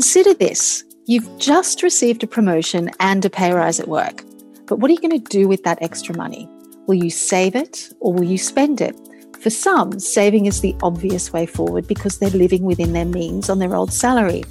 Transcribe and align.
Consider 0.00 0.32
this 0.32 0.82
you've 1.04 1.28
just 1.38 1.82
received 1.82 2.22
a 2.22 2.26
promotion 2.26 2.90
and 3.00 3.22
a 3.22 3.28
pay 3.28 3.52
rise 3.52 3.78
at 3.78 3.86
work. 3.86 4.24
But 4.66 4.78
what 4.78 4.90
are 4.90 4.94
you 4.94 5.00
going 5.00 5.22
to 5.22 5.38
do 5.38 5.46
with 5.46 5.62
that 5.64 5.82
extra 5.82 6.16
money? 6.16 6.48
Will 6.86 6.94
you 6.94 7.10
save 7.10 7.54
it 7.54 7.92
or 8.00 8.14
will 8.14 8.24
you 8.24 8.38
spend 8.38 8.80
it? 8.80 8.96
For 9.42 9.50
some, 9.50 10.00
saving 10.00 10.46
is 10.46 10.62
the 10.62 10.74
obvious 10.82 11.34
way 11.34 11.44
forward 11.44 11.86
because 11.86 12.16
they're 12.16 12.30
living 12.30 12.62
within 12.62 12.94
their 12.94 13.04
means 13.04 13.50
on 13.50 13.58
their 13.58 13.74
old 13.74 13.92
salary. 13.92 14.42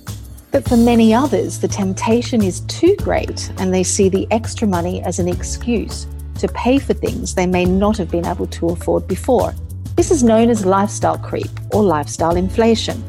But 0.51 0.69
for 0.69 0.77
many 0.77 1.15
others, 1.15 1.57
the 1.57 1.67
temptation 1.67 2.43
is 2.43 2.59
too 2.67 2.95
great 2.97 3.51
and 3.57 3.73
they 3.73 3.83
see 3.83 4.07
the 4.07 4.27
extra 4.29 4.67
money 4.67 5.01
as 5.01 5.17
an 5.17 5.27
excuse 5.27 6.05
to 6.37 6.47
pay 6.49 6.77
for 6.77 6.93
things 6.93 7.33
they 7.33 7.47
may 7.47 7.65
not 7.65 7.97
have 7.97 8.11
been 8.11 8.27
able 8.27 8.45
to 8.45 8.69
afford 8.69 9.07
before. 9.07 9.55
This 9.95 10.11
is 10.11 10.21
known 10.21 10.51
as 10.51 10.63
lifestyle 10.63 11.17
creep 11.17 11.49
or 11.73 11.81
lifestyle 11.81 12.35
inflation. 12.35 13.03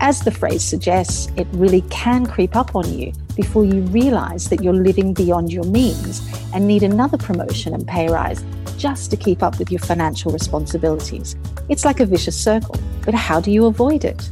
As 0.00 0.20
the 0.20 0.30
phrase 0.30 0.62
suggests, 0.62 1.30
it 1.36 1.46
really 1.52 1.82
can 1.82 2.26
creep 2.26 2.56
up 2.56 2.74
on 2.74 2.92
you 2.92 3.12
before 3.36 3.64
you 3.64 3.80
realize 3.82 4.48
that 4.48 4.62
you're 4.62 4.74
living 4.74 5.14
beyond 5.14 5.52
your 5.52 5.64
means 5.64 6.20
and 6.52 6.66
need 6.66 6.82
another 6.82 7.16
promotion 7.16 7.72
and 7.74 7.86
pay 7.86 8.08
rise 8.08 8.44
just 8.76 9.10
to 9.10 9.16
keep 9.16 9.42
up 9.42 9.58
with 9.58 9.70
your 9.70 9.78
financial 9.78 10.32
responsibilities. 10.32 11.36
It's 11.68 11.84
like 11.84 12.00
a 12.00 12.06
vicious 12.06 12.36
circle, 12.36 12.76
but 13.04 13.14
how 13.14 13.40
do 13.40 13.50
you 13.50 13.66
avoid 13.66 14.04
it? 14.04 14.28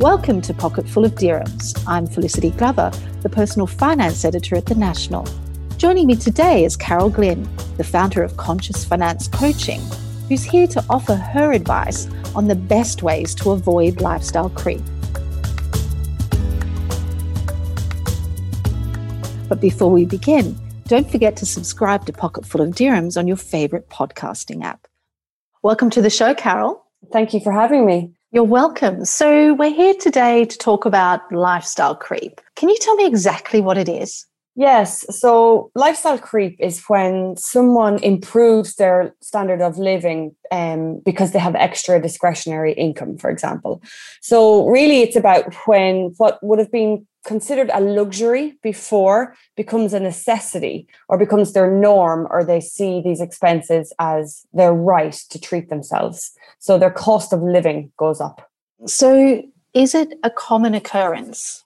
Welcome 0.00 0.40
to 0.42 0.54
Pocket 0.54 0.88
Full 0.88 1.04
of 1.04 1.14
Dirhams. 1.14 1.82
I'm 1.86 2.06
Felicity 2.06 2.50
Glover, 2.50 2.90
the 3.22 3.28
personal 3.28 3.66
finance 3.66 4.24
editor 4.24 4.56
at 4.56 4.66
The 4.66 4.74
National. 4.74 5.26
Joining 5.76 6.06
me 6.06 6.16
today 6.16 6.64
is 6.64 6.76
Carol 6.76 7.10
Glynn, 7.10 7.48
the 7.76 7.84
founder 7.84 8.22
of 8.22 8.36
Conscious 8.36 8.84
Finance 8.84 9.28
Coaching, 9.28 9.80
who's 10.28 10.42
here 10.42 10.66
to 10.66 10.84
offer 10.90 11.14
her 11.14 11.52
advice 11.52 12.08
on 12.34 12.48
the 12.48 12.54
best 12.54 13.02
ways 13.02 13.34
to 13.36 13.50
avoid 13.50 14.00
lifestyle 14.00 14.50
creep. 14.50 14.82
But 19.48 19.60
before 19.60 19.90
we 19.90 20.04
begin, 20.04 20.56
don't 20.86 21.10
forget 21.10 21.36
to 21.36 21.46
subscribe 21.46 22.06
to 22.06 22.12
Pocketful 22.12 22.60
of 22.60 22.70
Dirhams 22.70 23.16
on 23.16 23.26
your 23.26 23.36
favorite 23.36 23.88
podcasting 23.88 24.62
app. 24.62 24.86
Welcome 25.62 25.90
to 25.90 26.02
the 26.02 26.10
show, 26.10 26.34
Carol. 26.34 26.84
Thank 27.12 27.34
you 27.34 27.40
for 27.40 27.52
having 27.52 27.84
me. 27.84 28.14
You're 28.30 28.44
welcome. 28.44 29.04
So, 29.06 29.54
we're 29.54 29.74
here 29.74 29.94
today 29.94 30.44
to 30.44 30.58
talk 30.58 30.84
about 30.84 31.32
lifestyle 31.32 31.96
creep. 31.96 32.40
Can 32.56 32.68
you 32.68 32.76
tell 32.78 32.94
me 32.94 33.06
exactly 33.06 33.60
what 33.60 33.78
it 33.78 33.88
is? 33.88 34.27
Yes. 34.58 35.06
So, 35.16 35.70
lifestyle 35.76 36.18
creep 36.18 36.56
is 36.58 36.82
when 36.88 37.36
someone 37.36 38.02
improves 38.02 38.74
their 38.74 39.14
standard 39.20 39.62
of 39.62 39.78
living 39.78 40.34
um, 40.50 41.00
because 41.04 41.30
they 41.30 41.38
have 41.38 41.54
extra 41.54 42.02
discretionary 42.02 42.72
income, 42.72 43.18
for 43.18 43.30
example. 43.30 43.80
So, 44.20 44.66
really, 44.66 45.02
it's 45.02 45.14
about 45.14 45.54
when 45.68 46.12
what 46.16 46.42
would 46.42 46.58
have 46.58 46.72
been 46.72 47.06
considered 47.24 47.70
a 47.72 47.80
luxury 47.80 48.58
before 48.60 49.36
becomes 49.56 49.92
a 49.94 50.00
necessity 50.00 50.88
or 51.08 51.18
becomes 51.18 51.52
their 51.52 51.70
norm, 51.70 52.26
or 52.28 52.42
they 52.42 52.60
see 52.60 53.00
these 53.00 53.20
expenses 53.20 53.92
as 54.00 54.44
their 54.52 54.72
right 54.72 55.12
to 55.30 55.38
treat 55.40 55.68
themselves. 55.68 56.32
So 56.58 56.78
their 56.78 56.90
cost 56.90 57.32
of 57.32 57.42
living 57.42 57.92
goes 57.96 58.20
up. 58.20 58.50
So, 58.86 59.40
is 59.72 59.94
it 59.94 60.14
a 60.24 60.30
common 60.30 60.74
occurrence? 60.74 61.62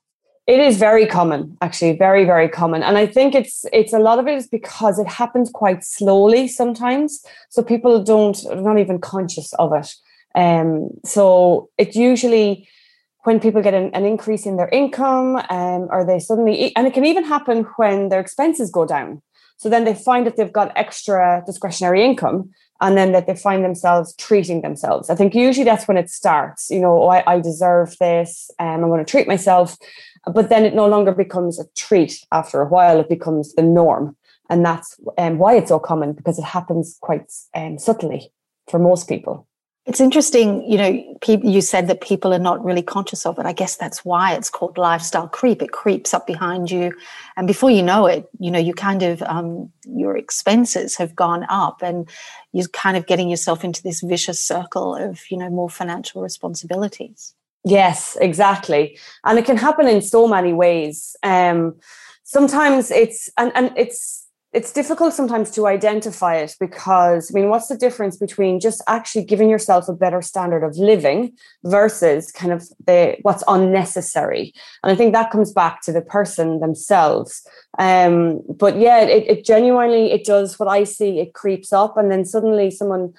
It 0.46 0.58
is 0.58 0.76
very 0.76 1.06
common, 1.06 1.56
actually, 1.60 1.96
very, 1.96 2.24
very 2.24 2.48
common. 2.48 2.82
And 2.82 2.98
I 2.98 3.06
think 3.06 3.34
it's 3.34 3.64
it's 3.72 3.92
a 3.92 4.00
lot 4.00 4.18
of 4.18 4.26
it 4.26 4.34
is 4.34 4.48
because 4.48 4.98
it 4.98 5.06
happens 5.06 5.50
quite 5.50 5.84
slowly 5.84 6.48
sometimes. 6.48 7.24
So 7.50 7.62
people 7.62 8.02
don't 8.02 8.38
not 8.62 8.78
even 8.78 8.98
conscious 8.98 9.52
of 9.54 9.72
it. 9.72 9.94
Um, 10.34 10.90
so 11.04 11.70
it 11.78 11.94
usually 11.94 12.68
when 13.24 13.38
people 13.38 13.62
get 13.62 13.74
an, 13.74 13.90
an 13.94 14.04
increase 14.04 14.46
in 14.46 14.56
their 14.56 14.68
income, 14.70 15.36
um, 15.48 15.88
or 15.90 16.04
they 16.04 16.18
suddenly, 16.18 16.74
and 16.74 16.86
it 16.86 16.94
can 16.94 17.04
even 17.04 17.24
happen 17.24 17.64
when 17.76 18.08
their 18.08 18.18
expenses 18.20 18.70
go 18.70 18.84
down. 18.84 19.22
So 19.58 19.68
then 19.68 19.84
they 19.84 19.94
find 19.94 20.26
that 20.26 20.36
they've 20.36 20.52
got 20.52 20.72
extra 20.74 21.42
discretionary 21.46 22.04
income 22.04 22.50
and 22.80 22.96
then 22.96 23.12
that 23.12 23.28
they 23.28 23.36
find 23.36 23.64
themselves 23.64 24.12
treating 24.16 24.62
themselves. 24.62 25.08
I 25.08 25.14
think 25.14 25.36
usually 25.36 25.64
that's 25.64 25.86
when 25.86 25.96
it 25.96 26.10
starts. 26.10 26.68
You 26.68 26.80
know, 26.80 27.00
oh, 27.00 27.08
I, 27.08 27.34
I 27.34 27.40
deserve 27.40 27.96
this, 27.98 28.50
and 28.58 28.82
um, 28.82 28.84
I'm 28.84 28.90
going 28.90 29.04
to 29.04 29.08
treat 29.08 29.28
myself. 29.28 29.76
But 30.26 30.48
then 30.48 30.64
it 30.64 30.74
no 30.74 30.86
longer 30.86 31.12
becomes 31.12 31.58
a 31.58 31.66
treat 31.74 32.24
after 32.30 32.60
a 32.60 32.68
while, 32.68 33.00
it 33.00 33.08
becomes 33.08 33.54
the 33.54 33.62
norm. 33.62 34.16
And 34.48 34.64
that's 34.64 35.00
um, 35.18 35.38
why 35.38 35.56
it's 35.56 35.68
so 35.68 35.78
common 35.78 36.12
because 36.12 36.38
it 36.38 36.44
happens 36.44 36.98
quite 37.00 37.32
um, 37.54 37.78
subtly 37.78 38.30
for 38.68 38.78
most 38.78 39.08
people. 39.08 39.46
It's 39.84 40.00
interesting, 40.00 40.62
you 40.70 40.78
know, 40.78 41.16
you 41.26 41.60
said 41.60 41.88
that 41.88 42.02
people 42.02 42.32
are 42.32 42.38
not 42.38 42.64
really 42.64 42.82
conscious 42.82 43.26
of 43.26 43.36
it. 43.40 43.46
I 43.46 43.52
guess 43.52 43.74
that's 43.74 44.04
why 44.04 44.34
it's 44.34 44.48
called 44.48 44.78
lifestyle 44.78 45.26
creep. 45.26 45.60
It 45.60 45.72
creeps 45.72 46.14
up 46.14 46.24
behind 46.24 46.70
you. 46.70 46.92
And 47.36 47.48
before 47.48 47.68
you 47.68 47.82
know 47.82 48.06
it, 48.06 48.28
you 48.38 48.52
know, 48.52 48.60
you 48.60 48.74
kind 48.74 49.02
of, 49.02 49.22
um, 49.22 49.72
your 49.84 50.16
expenses 50.16 50.96
have 50.98 51.16
gone 51.16 51.44
up 51.48 51.82
and 51.82 52.08
you're 52.52 52.68
kind 52.68 52.96
of 52.96 53.06
getting 53.06 53.28
yourself 53.28 53.64
into 53.64 53.82
this 53.82 54.02
vicious 54.02 54.38
circle 54.38 54.94
of, 54.94 55.20
you 55.30 55.36
know, 55.36 55.50
more 55.50 55.70
financial 55.70 56.22
responsibilities. 56.22 57.34
Yes, 57.64 58.16
exactly. 58.20 58.98
And 59.24 59.38
it 59.38 59.44
can 59.44 59.56
happen 59.56 59.86
in 59.86 60.02
so 60.02 60.26
many 60.26 60.52
ways. 60.52 61.14
Um, 61.22 61.76
sometimes 62.24 62.90
it's, 62.90 63.30
and, 63.38 63.52
and 63.54 63.72
it's, 63.76 64.22
it's 64.52 64.72
difficult 64.72 65.14
sometimes 65.14 65.50
to 65.52 65.66
identify 65.66 66.36
it 66.36 66.54
because 66.60 67.30
I 67.30 67.38
mean, 67.38 67.48
what's 67.48 67.68
the 67.68 67.76
difference 67.76 68.18
between 68.18 68.60
just 68.60 68.82
actually 68.86 69.24
giving 69.24 69.48
yourself 69.48 69.88
a 69.88 69.94
better 69.94 70.20
standard 70.20 70.62
of 70.62 70.76
living 70.76 71.32
versus 71.64 72.30
kind 72.30 72.52
of 72.52 72.68
the 72.86 73.16
what's 73.22 73.42
unnecessary? 73.48 74.52
And 74.82 74.92
I 74.92 74.94
think 74.94 75.14
that 75.14 75.30
comes 75.30 75.52
back 75.52 75.80
to 75.82 75.92
the 75.92 76.02
person 76.02 76.60
themselves. 76.60 77.46
Um, 77.78 78.42
but 78.46 78.76
yeah, 78.76 79.00
it, 79.00 79.38
it 79.38 79.44
genuinely 79.46 80.12
it 80.12 80.24
does 80.24 80.58
what 80.58 80.68
I 80.68 80.84
see. 80.84 81.18
It 81.18 81.32
creeps 81.32 81.72
up, 81.72 81.96
and 81.96 82.10
then 82.10 82.26
suddenly 82.26 82.70
someone 82.70 83.14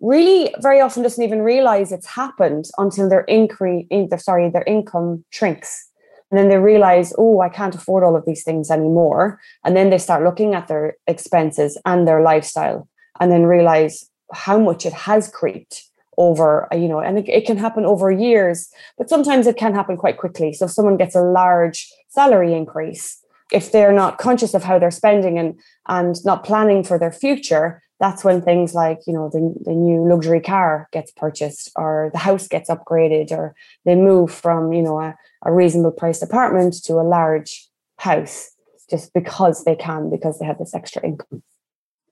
really 0.00 0.54
very 0.60 0.80
often 0.80 1.02
doesn't 1.02 1.24
even 1.24 1.42
realize 1.42 1.90
it's 1.90 2.06
happened 2.06 2.66
until 2.78 3.08
their 3.08 3.22
increase, 3.22 3.86
sorry, 4.18 4.50
their 4.50 4.64
income 4.64 5.24
shrinks 5.30 5.88
and 6.30 6.38
then 6.38 6.48
they 6.48 6.58
realize, 6.58 7.14
oh, 7.16 7.40
I 7.40 7.48
can't 7.48 7.74
afford 7.74 8.04
all 8.04 8.16
of 8.16 8.24
these 8.26 8.44
things 8.44 8.70
anymore. 8.70 9.40
And 9.64 9.76
then 9.76 9.90
they 9.90 9.98
start 9.98 10.24
looking 10.24 10.54
at 10.54 10.68
their 10.68 10.96
expenses 11.06 11.78
and 11.86 12.06
their 12.06 12.20
lifestyle 12.20 12.88
and 13.18 13.32
then 13.32 13.44
realize 13.44 14.08
how 14.32 14.58
much 14.58 14.84
it 14.84 14.92
has 14.92 15.28
creeped 15.28 15.84
over, 16.18 16.68
you 16.72 16.88
know, 16.88 17.00
and 17.00 17.18
it, 17.18 17.28
it 17.28 17.46
can 17.46 17.56
happen 17.56 17.86
over 17.86 18.10
years, 18.10 18.68
but 18.98 19.08
sometimes 19.08 19.46
it 19.46 19.56
can 19.56 19.74
happen 19.74 19.96
quite 19.96 20.18
quickly. 20.18 20.52
So 20.52 20.66
if 20.66 20.72
someone 20.72 20.96
gets 20.96 21.14
a 21.14 21.22
large 21.22 21.90
salary 22.08 22.52
increase, 22.54 23.24
if 23.50 23.72
they're 23.72 23.92
not 23.92 24.18
conscious 24.18 24.52
of 24.52 24.64
how 24.64 24.78
they're 24.78 24.90
spending 24.90 25.38
and 25.38 25.58
and 25.86 26.16
not 26.26 26.44
planning 26.44 26.84
for 26.84 26.98
their 26.98 27.12
future, 27.12 27.82
that's 28.00 28.24
when 28.24 28.40
things 28.40 28.74
like 28.74 29.00
you 29.06 29.12
know 29.12 29.28
the, 29.28 29.54
the 29.64 29.72
new 29.72 30.08
luxury 30.08 30.40
car 30.40 30.88
gets 30.92 31.10
purchased 31.12 31.70
or 31.76 32.10
the 32.12 32.18
house 32.18 32.48
gets 32.48 32.70
upgraded 32.70 33.30
or 33.32 33.54
they 33.84 33.94
move 33.94 34.30
from 34.32 34.72
you 34.72 34.82
know 34.82 35.00
a, 35.00 35.16
a 35.44 35.52
reasonable 35.52 35.92
priced 35.92 36.22
apartment 36.22 36.74
to 36.84 36.94
a 36.94 37.02
large 37.02 37.68
house 37.98 38.50
just 38.88 39.12
because 39.12 39.64
they 39.64 39.76
can 39.76 40.10
because 40.10 40.38
they 40.38 40.46
have 40.46 40.58
this 40.58 40.74
extra 40.74 41.04
income. 41.04 41.42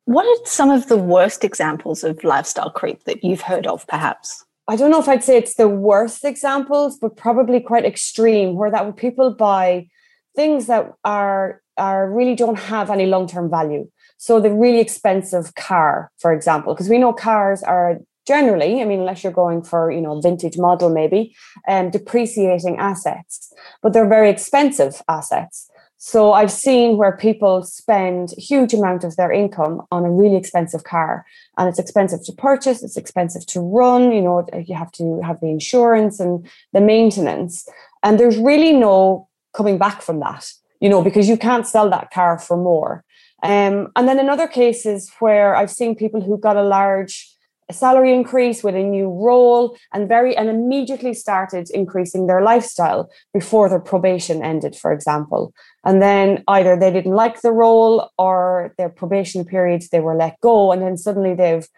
What 0.05 0.27
are 0.27 0.47
some 0.47 0.71
of 0.71 0.89
the 0.89 0.97
worst 0.97 1.43
examples 1.43 2.05
of 2.05 2.23
lifestyle 2.23 2.71
creep 2.71 3.05
that 3.05 3.25
you've 3.25 3.41
heard 3.41 3.67
of 3.67 3.87
perhaps? 3.87 4.45
I 4.69 4.75
don't 4.75 4.91
know 4.91 4.99
if 4.99 5.09
i'd 5.09 5.23
say 5.23 5.37
it's 5.37 5.55
the 5.55 5.69
worst 5.69 6.25
examples 6.25 6.99
but 6.99 7.17
probably 7.17 7.61
quite 7.61 7.85
extreme 7.85 8.57
where 8.57 8.71
that 8.73 8.97
people 8.97 9.31
buy 9.33 9.87
things 10.35 10.67
that 10.67 10.93
are 11.05 11.63
are 11.77 12.11
really 12.11 12.35
don't 12.35 12.59
have 12.59 12.91
any 12.91 13.07
long-term 13.07 13.49
value 13.49 13.89
so 14.17 14.41
the 14.41 14.51
really 14.51 14.81
expensive 14.81 15.55
car, 15.55 16.11
for 16.19 16.33
example, 16.33 16.75
because 16.75 16.89
we 16.89 16.99
know 16.99 17.13
cars 17.13 17.63
are 17.63 17.99
generally, 18.27 18.83
I 18.83 18.85
mean, 18.85 19.01
unless 19.01 19.23
you're 19.23 19.33
going 19.33 19.63
for, 19.63 19.91
you 19.91 20.01
know, 20.01 20.21
vintage 20.21 20.59
model 20.59 20.91
maybe, 20.91 21.35
um, 21.69 21.91
depreciating 21.91 22.77
assets, 22.79 23.53
but 23.83 23.93
they're 23.93 24.09
very 24.09 24.31
expensive 24.31 25.01
assets. 25.09 25.71
So 25.99 26.33
I've 26.33 26.53
seen 26.53 26.99
where 26.99 27.17
people 27.17 27.63
spend 27.63 28.33
huge 28.37 28.75
amount 28.75 29.03
of 29.03 29.17
their 29.17 29.33
income 29.33 29.83
on 29.91 30.05
a 30.05 30.11
really 30.11 30.37
expensive 30.37 30.85
car 30.85 31.25
and 31.57 31.69
it's 31.69 31.79
expensive 31.79 32.23
to 32.25 32.33
purchase, 32.33 32.83
it's 32.83 32.99
expensive 32.99 33.47
to 33.47 33.61
run, 33.61 34.13
you 34.13 34.21
know, 34.21 34.47
you 34.67 34.75
have 34.75 34.93
to 34.93 35.21
have 35.23 35.41
the 35.41 35.49
insurance 35.49 36.21
and 36.21 36.47
the 36.73 36.83
maintenance. 36.83 37.67
And 38.03 38.21
there's 38.21 38.37
really 38.37 38.75
no 38.75 39.29
coming 39.55 39.79
back 39.79 40.03
from 40.03 40.21
that, 40.21 40.53
you 40.81 40.89
know, 40.89 41.03
because 41.03 41.29
you 41.29 41.39
can't 41.39 41.67
sell 41.67 41.89
that 41.91 42.11
car 42.11 42.39
for 42.39 42.59
more. 42.59 43.03
Um, 43.47 43.93
and 43.95 44.09
then 44.09 44.19
in 44.19 44.29
other 44.29 44.49
cases 44.49 45.13
where 45.21 45.55
I've 45.55 45.71
seen 45.71 45.95
people 45.95 46.21
who 46.21 46.37
got 46.37 46.57
a 46.57 46.65
large 46.65 47.33
salary 47.71 48.13
increase 48.13 48.65
with 48.65 48.75
a 48.75 48.83
new 48.83 49.09
role 49.09 49.77
and 49.93 50.09
very 50.09 50.37
and 50.37 50.49
immediately 50.49 51.15
started 51.15 51.69
increasing 51.71 52.27
their 52.27 52.43
lifestyle 52.43 53.09
before 53.33 53.69
their 53.69 53.81
probation 53.81 54.43
ended 54.43 54.75
for 54.75 54.93
example. 54.93 55.53
And 55.85 56.03
then 56.03 56.43
either 56.49 56.77
they 56.77 56.93
didn't 56.93 57.15
like 57.15 57.43
the 57.43 57.53
role 57.53 58.11
or 58.19 58.75
their 58.79 58.89
probation 58.89 59.45
period 59.45 59.83
they 59.93 60.01
were 60.01 60.17
let 60.17 60.41
go. 60.41 60.73
And 60.73 60.83
then 60.83 60.97
suddenly 60.97 61.35
they've 61.35 61.69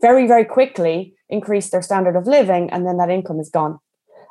very 0.00 0.26
very 0.26 0.44
quickly 0.44 1.14
increased 1.28 1.70
their 1.70 1.82
standard 1.82 2.16
of 2.16 2.26
living 2.26 2.68
and 2.70 2.84
then 2.84 2.96
that 2.96 3.10
income 3.10 3.38
is 3.38 3.48
gone. 3.48 3.78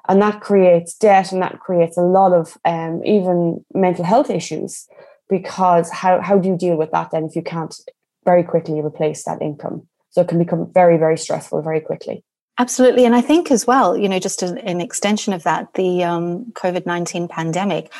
And 0.10 0.22
that 0.22 0.42
creates 0.42 0.94
debt 0.94 1.32
and 1.32 1.42
that 1.42 1.60
creates 1.60 1.98
a 1.98 2.02
lot 2.02 2.34
of 2.34 2.58
um, 2.66 3.02
even 3.06 3.64
mental 3.74 4.04
health 4.04 4.30
issues 4.30 4.90
because 5.32 5.90
how, 5.90 6.22
how 6.22 6.38
do 6.38 6.48
you 6.50 6.58
deal 6.58 6.76
with 6.76 6.92
that 6.92 7.10
then 7.10 7.24
if 7.24 7.36
you 7.36 7.42
can't 7.42 7.76
very 8.24 8.44
quickly 8.44 8.80
replace 8.80 9.24
that 9.24 9.42
income 9.42 9.88
so 10.12 10.22
it 10.22 10.28
can 10.28 10.38
become 10.38 10.72
very 10.74 10.98
very 10.98 11.18
stressful 11.18 11.64
very 11.64 11.82
quickly 11.82 12.24
Absolutely. 12.58 13.06
And 13.06 13.16
I 13.16 13.22
think 13.22 13.50
as 13.50 13.66
well, 13.66 13.98
you 13.98 14.08
know, 14.08 14.20
just 14.20 14.44
an, 14.44 14.60
an 14.60 14.82
extension 14.82 15.34
of 15.34 15.42
that, 15.44 15.74
the 15.74 16.04
um, 16.04 16.46
COVID 16.52 16.86
19 16.86 17.28
pandemic 17.28 17.92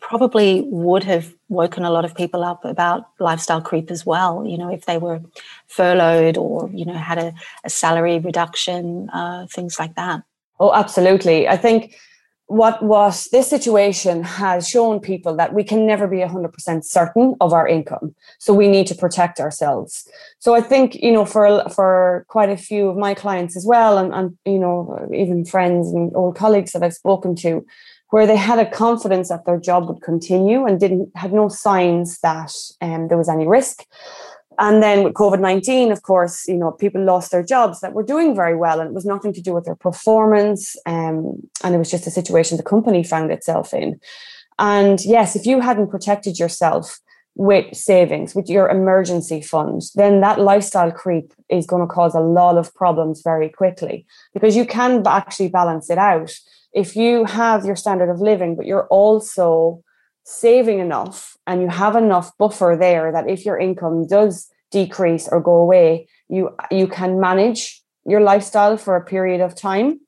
probably 0.00 0.62
would 0.68 1.02
have 1.04 1.34
woken 1.48 1.84
a 1.84 1.90
lot 1.90 2.04
of 2.04 2.14
people 2.14 2.44
up 2.44 2.64
about 2.64 3.08
lifestyle 3.18 3.60
creep 3.60 3.90
as 3.90 4.06
well. 4.06 4.46
You 4.46 4.56
know, 4.56 4.72
if 4.72 4.86
they 4.86 4.98
were 4.98 5.20
furloughed 5.66 6.38
or, 6.38 6.70
you 6.72 6.84
know, 6.84 6.94
had 6.94 7.18
a, 7.18 7.34
a 7.64 7.70
salary 7.70 8.18
reduction, 8.18 9.10
uh, 9.10 9.46
things 9.50 9.78
like 9.78 9.96
that. 9.96 10.22
Oh, 10.60 10.72
absolutely. 10.72 11.48
I 11.48 11.56
think 11.56 11.96
what 12.46 12.80
what 12.82 13.26
this 13.32 13.48
situation 13.48 14.22
has 14.22 14.68
shown 14.68 15.00
people 15.00 15.34
that 15.36 15.52
we 15.52 15.64
can 15.64 15.84
never 15.84 16.06
be 16.06 16.18
100% 16.18 16.84
certain 16.84 17.34
of 17.40 17.52
our 17.52 17.66
income. 17.66 18.14
So 18.38 18.54
we 18.54 18.68
need 18.68 18.86
to 18.86 18.94
protect 18.94 19.40
ourselves. 19.40 20.08
So 20.38 20.54
i 20.54 20.60
think 20.60 20.94
you 20.94 21.12
know 21.12 21.24
for 21.24 21.68
for 21.70 22.24
quite 22.28 22.50
a 22.50 22.56
few 22.56 22.88
of 22.88 22.96
my 22.96 23.14
clients 23.14 23.56
as 23.56 23.66
well 23.66 23.98
and, 23.98 24.12
and 24.14 24.38
you 24.44 24.58
know 24.58 25.08
even 25.12 25.44
friends 25.44 25.92
and 25.92 26.14
old 26.14 26.36
colleagues 26.36 26.72
that 26.72 26.82
i've 26.82 26.94
spoken 26.94 27.34
to 27.36 27.66
where 28.10 28.26
they 28.26 28.36
had 28.36 28.58
a 28.58 28.70
confidence 28.70 29.28
that 29.28 29.44
their 29.46 29.58
job 29.58 29.88
would 29.88 30.02
continue 30.02 30.64
and 30.64 30.78
didn't 30.78 31.10
had 31.16 31.32
no 31.32 31.48
signs 31.48 32.18
that 32.20 32.52
um, 32.80 33.08
there 33.08 33.18
was 33.18 33.28
any 33.28 33.46
risk 33.46 33.84
and 34.58 34.82
then 34.82 35.04
with 35.04 35.14
COVID 35.14 35.40
19, 35.40 35.92
of 35.92 36.02
course, 36.02 36.46
you 36.48 36.56
know, 36.56 36.70
people 36.70 37.04
lost 37.04 37.30
their 37.30 37.42
jobs 37.42 37.80
that 37.80 37.92
were 37.92 38.02
doing 38.02 38.34
very 38.34 38.56
well, 38.56 38.80
and 38.80 38.88
it 38.88 38.94
was 38.94 39.04
nothing 39.04 39.32
to 39.34 39.40
do 39.40 39.52
with 39.52 39.64
their 39.64 39.76
performance. 39.76 40.76
Um, 40.86 41.48
and 41.62 41.74
it 41.74 41.78
was 41.78 41.90
just 41.90 42.06
a 42.06 42.10
situation 42.10 42.56
the 42.56 42.62
company 42.62 43.04
found 43.04 43.30
itself 43.30 43.74
in. 43.74 44.00
And 44.58 45.04
yes, 45.04 45.36
if 45.36 45.46
you 45.46 45.60
hadn't 45.60 45.90
protected 45.90 46.38
yourself 46.38 47.00
with 47.34 47.76
savings, 47.76 48.34
with 48.34 48.48
your 48.48 48.68
emergency 48.68 49.42
fund, 49.42 49.82
then 49.94 50.22
that 50.22 50.40
lifestyle 50.40 50.90
creep 50.90 51.34
is 51.50 51.66
going 51.66 51.86
to 51.86 51.94
cause 51.94 52.14
a 52.14 52.20
lot 52.20 52.56
of 52.56 52.74
problems 52.74 53.20
very 53.22 53.50
quickly 53.50 54.06
because 54.32 54.56
you 54.56 54.64
can 54.64 55.06
actually 55.06 55.48
balance 55.48 55.90
it 55.90 55.98
out. 55.98 56.32
If 56.72 56.96
you 56.96 57.26
have 57.26 57.66
your 57.66 57.76
standard 57.76 58.10
of 58.10 58.20
living, 58.20 58.56
but 58.56 58.64
you're 58.64 58.86
also 58.86 59.84
saving 60.26 60.80
enough 60.80 61.36
and 61.46 61.62
you 61.62 61.68
have 61.68 61.96
enough 61.96 62.36
buffer 62.36 62.76
there 62.78 63.12
that 63.12 63.28
if 63.28 63.46
your 63.46 63.58
income 63.58 64.06
does 64.06 64.48
decrease 64.72 65.28
or 65.28 65.40
go 65.40 65.54
away 65.54 66.08
you 66.28 66.50
you 66.70 66.86
can 66.88 67.20
manage 67.20 67.80
your 68.04 68.20
lifestyle 68.20 68.76
for 68.76 68.96
a 68.96 69.04
period 69.04 69.40
of 69.40 69.54
time 69.54 70.00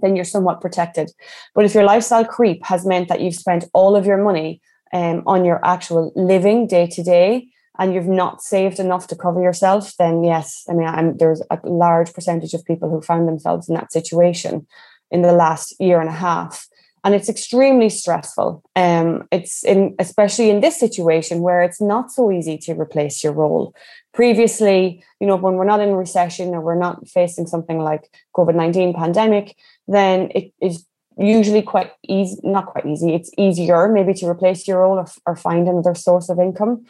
then 0.00 0.16
you're 0.16 0.24
somewhat 0.24 0.60
protected. 0.60 1.12
But 1.54 1.64
if 1.64 1.74
your 1.74 1.84
lifestyle 1.84 2.24
creep 2.24 2.64
has 2.66 2.86
meant 2.86 3.08
that 3.08 3.20
you've 3.20 3.34
spent 3.34 3.64
all 3.72 3.96
of 3.96 4.06
your 4.06 4.22
money 4.22 4.60
um, 4.92 5.22
on 5.26 5.44
your 5.44 5.64
actual 5.64 6.12
living 6.16 6.66
day 6.66 6.86
to 6.88 7.02
day 7.02 7.48
and 7.78 7.92
you've 7.92 8.08
not 8.08 8.42
saved 8.42 8.78
enough 8.78 9.08
to 9.08 9.16
cover 9.16 9.42
yourself 9.42 9.96
then 9.98 10.22
yes 10.22 10.64
i 10.70 10.72
mean 10.72 10.86
I'm, 10.86 11.16
there's 11.16 11.42
a 11.50 11.58
large 11.64 12.12
percentage 12.12 12.54
of 12.54 12.64
people 12.64 12.88
who 12.88 13.00
found 13.00 13.26
themselves 13.26 13.68
in 13.68 13.74
that 13.74 13.90
situation 13.90 14.68
in 15.10 15.22
the 15.22 15.32
last 15.32 15.74
year 15.80 15.98
and 16.00 16.08
a 16.08 16.12
half 16.12 16.68
and 17.04 17.14
it's 17.14 17.28
extremely 17.28 17.90
stressful. 17.90 18.62
Um, 18.74 19.28
it's 19.30 19.62
in 19.62 19.94
especially 19.98 20.50
in 20.50 20.60
this 20.60 20.80
situation 20.80 21.40
where 21.40 21.62
it's 21.62 21.80
not 21.80 22.10
so 22.10 22.32
easy 22.32 22.58
to 22.58 22.72
replace 22.72 23.22
your 23.22 23.34
role. 23.34 23.74
Previously, 24.12 25.04
you 25.20 25.26
know, 25.26 25.36
when 25.36 25.54
we're 25.54 25.64
not 25.64 25.80
in 25.80 25.94
recession 25.94 26.54
or 26.54 26.60
we're 26.60 26.74
not 26.86 27.06
facing 27.06 27.46
something 27.46 27.78
like 27.78 28.10
COVID 28.36 28.56
nineteen 28.56 28.94
pandemic, 28.94 29.54
then 29.86 30.30
it 30.34 30.52
is 30.60 30.86
usually 31.16 31.62
quite 31.62 31.92
easy. 32.08 32.40
Not 32.42 32.66
quite 32.66 32.86
easy. 32.86 33.14
It's 33.14 33.30
easier 33.38 33.88
maybe 33.88 34.14
to 34.14 34.28
replace 34.28 34.66
your 34.66 34.80
role 34.80 34.98
or, 34.98 35.06
or 35.26 35.36
find 35.36 35.68
another 35.68 35.94
source 35.94 36.28
of 36.28 36.38
income, 36.38 36.86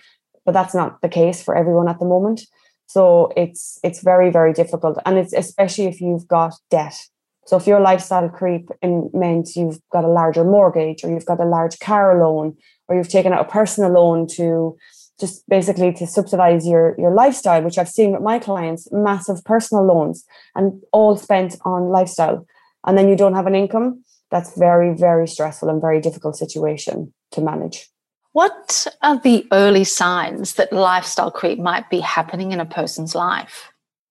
but 0.47 0.53
that's 0.53 0.75
not 0.75 1.03
the 1.03 1.09
case 1.09 1.43
for 1.43 1.57
everyone 1.57 1.89
at 1.89 1.99
the 1.99 2.07
moment. 2.07 2.47
So 2.87 3.33
it's 3.37 3.81
it's 3.83 4.03
very 4.03 4.31
very 4.31 4.53
difficult, 4.53 4.99
and 5.05 5.19
it's 5.19 5.33
especially 5.33 5.87
if 5.87 6.01
you've 6.01 6.29
got 6.29 6.55
debt 6.71 6.95
so 7.47 7.57
if 7.57 7.67
your 7.67 7.81
lifestyle 7.81 8.29
creep 8.29 8.69
meant 8.83 9.57
you've 9.57 9.81
got 9.93 10.05
a 10.05 10.09
larger 10.09 10.45
mortgage 10.45 11.05
or 11.05 11.11
you've 11.11 11.27
got 11.27 11.41
a 11.41 11.45
large 11.45 11.79
car 11.79 12.19
loan 12.19 12.57
or 12.89 12.97
you've 12.97 13.09
taken 13.09 13.33
out 13.33 13.47
a 13.47 13.51
personal 13.51 13.91
loan 13.91 14.27
to 14.29 14.77
just 15.21 15.49
basically 15.49 15.93
to 15.93 16.07
subsidize 16.07 16.67
your 16.67 16.97
your 16.99 17.13
lifestyle, 17.13 17.63
which 17.63 17.79
I've 17.79 17.89
seen 17.89 18.13
with 18.13 18.23
my 18.23 18.39
clients, 18.39 18.89
massive 18.91 19.45
personal 19.45 19.87
loans 19.87 20.25
and 20.55 20.83
all 20.93 21.17
spent 21.17 21.57
on 21.65 21.91
lifestyle. 21.91 22.47
And 22.87 22.99
then 22.99 23.09
you 23.09 23.17
don't 23.17 23.35
have 23.35 23.47
an 23.47 23.55
income, 23.55 24.05
that's 24.31 24.57
very, 24.59 24.95
very 24.95 25.29
stressful 25.29 25.69
and 25.69 25.81
very 25.81 26.01
difficult 26.01 26.37
situation 26.37 27.15
to 27.31 27.41
manage. 27.41 27.89
What 28.33 28.87
are 29.01 29.19
the 29.19 29.47
early 29.53 29.85
signs 29.85 30.55
that 30.55 30.73
lifestyle 30.73 31.31
creep 31.31 31.61
might 31.61 31.89
be 31.89 32.01
happening 32.01 32.51
in 32.51 32.59
a 32.59 32.67
person's 32.67 33.15
life? 33.15 33.71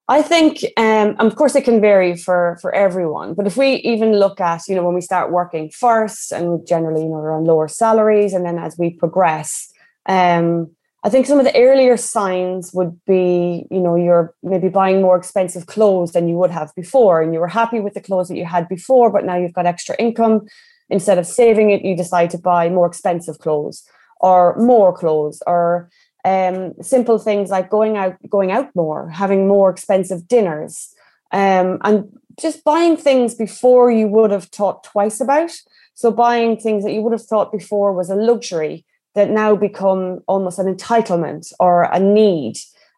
I 0.09 0.21
think, 0.21 0.65
um, 0.75 1.15
of 1.19 1.35
course, 1.35 1.55
it 1.55 1.63
can 1.63 1.79
vary 1.79 2.17
for 2.17 2.57
for 2.61 2.75
everyone. 2.75 3.33
But 3.35 3.47
if 3.47 3.55
we 3.55 3.75
even 3.75 4.19
look 4.19 4.41
at, 4.41 4.61
you 4.67 4.75
know, 4.75 4.83
when 4.83 4.95
we 4.95 5.01
start 5.01 5.31
working 5.31 5.69
first, 5.69 6.33
and 6.33 6.65
generally, 6.67 7.03
you 7.03 7.09
know, 7.09 7.21
we're 7.21 7.38
on 7.38 7.45
lower 7.45 7.69
salaries, 7.69 8.33
and 8.33 8.45
then 8.45 8.57
as 8.57 8.77
we 8.77 8.89
progress, 8.91 9.71
um, 10.07 10.69
I 11.05 11.09
think 11.09 11.25
some 11.25 11.39
of 11.39 11.45
the 11.45 11.57
earlier 11.57 11.95
signs 11.97 12.73
would 12.73 13.00
be, 13.05 13.65
you 13.71 13.79
know, 13.79 13.95
you're 13.95 14.33
maybe 14.44 14.69
buying 14.69 15.01
more 15.01 15.17
expensive 15.17 15.67
clothes 15.67 16.11
than 16.11 16.27
you 16.27 16.35
would 16.35 16.51
have 16.51 16.73
before, 16.75 17.21
and 17.21 17.33
you 17.33 17.39
were 17.39 17.47
happy 17.47 17.79
with 17.79 17.94
the 17.94 18.01
clothes 18.01 18.27
that 18.27 18.38
you 18.38 18.45
had 18.45 18.67
before, 18.67 19.09
but 19.09 19.25
now 19.25 19.38
you've 19.38 19.53
got 19.53 19.65
extra 19.65 19.95
income. 19.97 20.41
Instead 20.89 21.17
of 21.17 21.25
saving 21.25 21.71
it, 21.71 21.83
you 21.83 21.95
decide 21.95 22.29
to 22.31 22.38
buy 22.38 22.69
more 22.69 22.88
expensive 22.88 23.39
clothes 23.39 23.88
or 24.19 24.55
more 24.57 24.94
clothes, 24.94 25.41
or 25.47 25.89
um, 26.25 26.73
simple 26.81 27.19
things 27.19 27.49
like 27.49 27.69
going 27.69 27.97
out, 27.97 28.15
going 28.29 28.51
out 28.51 28.73
more, 28.75 29.09
having 29.09 29.47
more 29.47 29.69
expensive 29.69 30.27
dinners, 30.27 30.93
um, 31.31 31.79
and 31.81 32.17
just 32.39 32.63
buying 32.63 32.97
things 32.97 33.35
before 33.35 33.91
you 33.91 34.07
would 34.07 34.31
have 34.31 34.45
thought 34.45 34.83
twice 34.83 35.19
about. 35.19 35.51
So 35.95 36.11
buying 36.11 36.57
things 36.57 36.83
that 36.83 36.93
you 36.93 37.01
would 37.01 37.13
have 37.13 37.25
thought 37.25 37.51
before 37.51 37.93
was 37.93 38.09
a 38.09 38.15
luxury 38.15 38.85
that 39.15 39.29
now 39.29 39.55
become 39.55 40.19
almost 40.27 40.59
an 40.59 40.73
entitlement 40.73 41.53
or 41.59 41.83
a 41.83 41.99
need. 41.99 42.55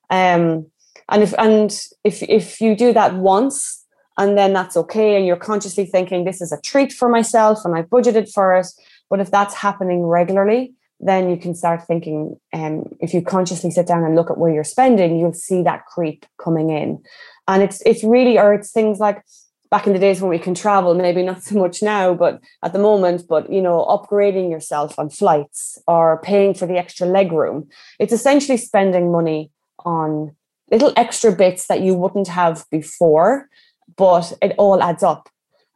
Um, 0.10 0.68
and 1.10 1.24
if 1.24 1.33
and 1.38 1.78
if 2.04 2.24
if 2.24 2.62
you 2.62 2.75
do 2.75 2.94
that 2.94 3.16
once 3.16 3.83
and 4.18 4.38
then 4.38 4.54
that's 4.54 4.78
okay 4.78 5.18
and 5.18 5.26
you're 5.26 5.35
consciously 5.35 5.85
thinking 5.85 6.23
this 6.23 6.42
is 6.42 6.52
a 6.52 6.61
treat 6.61 6.94
for 6.94 7.09
myself 7.09 7.59
and 7.66 7.76
I 7.76 7.83
budgeted 7.83 8.31
for 8.31 8.56
it, 8.56 8.68
but 9.09 9.19
if 9.19 9.30
that's 9.30 9.54
happening 9.54 10.04
regularly, 10.04 10.73
then 10.99 11.30
you 11.30 11.37
can 11.37 11.54
start 11.54 11.85
thinking 11.85 12.40
um, 12.54 12.85
if 12.99 13.14
you 13.14 13.21
consciously 13.21 13.71
sit 13.71 13.87
down 13.87 14.04
and 14.04 14.16
look 14.16 14.30
at 14.30 14.37
where 14.37 14.54
you're 14.54 14.64
spending 14.64 15.19
you'll 15.19 15.33
see 15.33 15.61
that 15.64 15.85
creep 15.85 16.25
coming 16.42 16.69
in. 16.69 17.02
And 17.47 17.61
it's 17.61 17.81
it's 17.85 18.04
really 18.04 18.40
or 18.40 18.54
it's 18.54 18.71
things 18.71 18.99
like 18.99 19.23
back 19.69 19.87
in 19.87 19.94
the 19.94 19.99
days 19.99 20.21
when 20.21 20.30
we 20.30 20.40
can 20.40 20.56
travel 20.56 20.94
maybe 20.94 21.23
not 21.23 21.44
so 21.44 21.56
much 21.56 21.81
now 21.81 22.14
but 22.14 22.40
at 22.64 22.71
the 22.71 22.80
moment 22.80 23.23
but 23.28 23.52
you 23.52 23.61
know 23.61 23.83
upgrading 23.90 24.49
yourself 24.49 24.97
on 24.97 25.09
flights 25.09 25.78
or 25.87 26.21
paying 26.21 26.54
for 26.54 26.66
the 26.66 26.78
extra 26.78 27.07
leg 27.07 27.31
room. 27.31 27.68
It's 27.99 28.14
essentially 28.14 28.57
spending 28.57 29.11
money 29.11 29.52
on 29.80 30.35
little 30.71 30.94
extra 30.95 31.31
bits 31.31 31.68
that 31.68 31.81
you 31.81 31.94
wouldn't 31.94 32.28
have 32.28 32.66
before 32.71 33.49
but 33.97 34.33
it 34.42 34.56
all 34.57 34.81
adds 34.81 35.04
up 35.04 35.30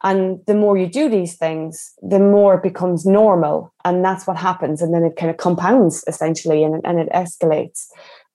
and 0.04 0.40
the 0.48 0.56
more 0.56 0.78
you 0.78 0.88
do 0.88 1.10
these 1.10 1.36
things, 1.36 1.94
the 2.02 2.20
more 2.20 2.56
it 2.56 2.64
becomes 2.64 3.06
normal. 3.06 3.74
And 3.84 4.04
that's 4.04 4.26
what 4.26 4.38
happens. 4.38 4.82
And 4.82 4.94
then 4.94 5.04
it 5.04 5.18
kind 5.18 5.30
of 5.30 5.38
compounds 5.38 6.04
essentially 6.08 6.64
and, 6.64 6.82
and 6.86 7.00
it 7.00 7.10
escalates. 7.10 7.88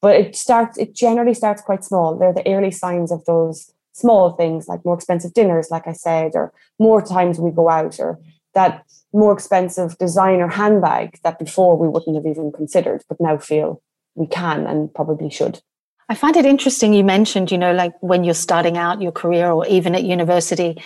But 0.03 0.17
it 0.17 0.37
starts, 0.37 0.77
it 0.77 0.95
generally 0.95 1.33
starts 1.33 1.63
quite 1.63 1.83
small. 1.83 2.19
They're 2.19 2.35
the 2.35 2.47
early 2.47 2.71
signs 2.71 3.11
of 3.11 3.25
those 3.25 3.73
small 3.93 4.33
things 4.33 4.69
like 4.69 4.85
more 4.85 4.95
expensive 4.95 5.33
dinners, 5.33 5.69
like 5.71 5.87
I 5.87 5.93
said, 5.93 6.33
or 6.35 6.53
more 6.79 7.01
times 7.01 7.39
we 7.39 7.51
go 7.51 7.71
out, 7.71 7.99
or 7.99 8.19
that 8.53 8.85
more 9.15 9.33
expensive 9.33 9.97
designer 9.97 10.49
handbag 10.49 11.19
that 11.23 11.39
before 11.39 11.79
we 11.79 11.89
wouldn't 11.89 12.17
have 12.17 12.27
even 12.27 12.53
considered, 12.53 13.03
but 13.09 13.21
now 13.21 13.39
feel 13.39 13.81
we 14.15 14.27
can 14.27 14.67
and 14.67 14.93
probably 14.93 15.31
should. 15.31 15.61
I 16.09 16.15
find 16.15 16.37
it 16.37 16.45
interesting 16.45 16.93
you 16.93 17.03
mentioned, 17.05 17.51
you 17.51 17.57
know, 17.57 17.73
like 17.73 17.95
when 18.01 18.25
you're 18.25 18.35
starting 18.35 18.77
out 18.77 19.01
your 19.01 19.13
career 19.13 19.51
or 19.51 19.67
even 19.67 19.95
at 19.95 20.05
university, 20.05 20.77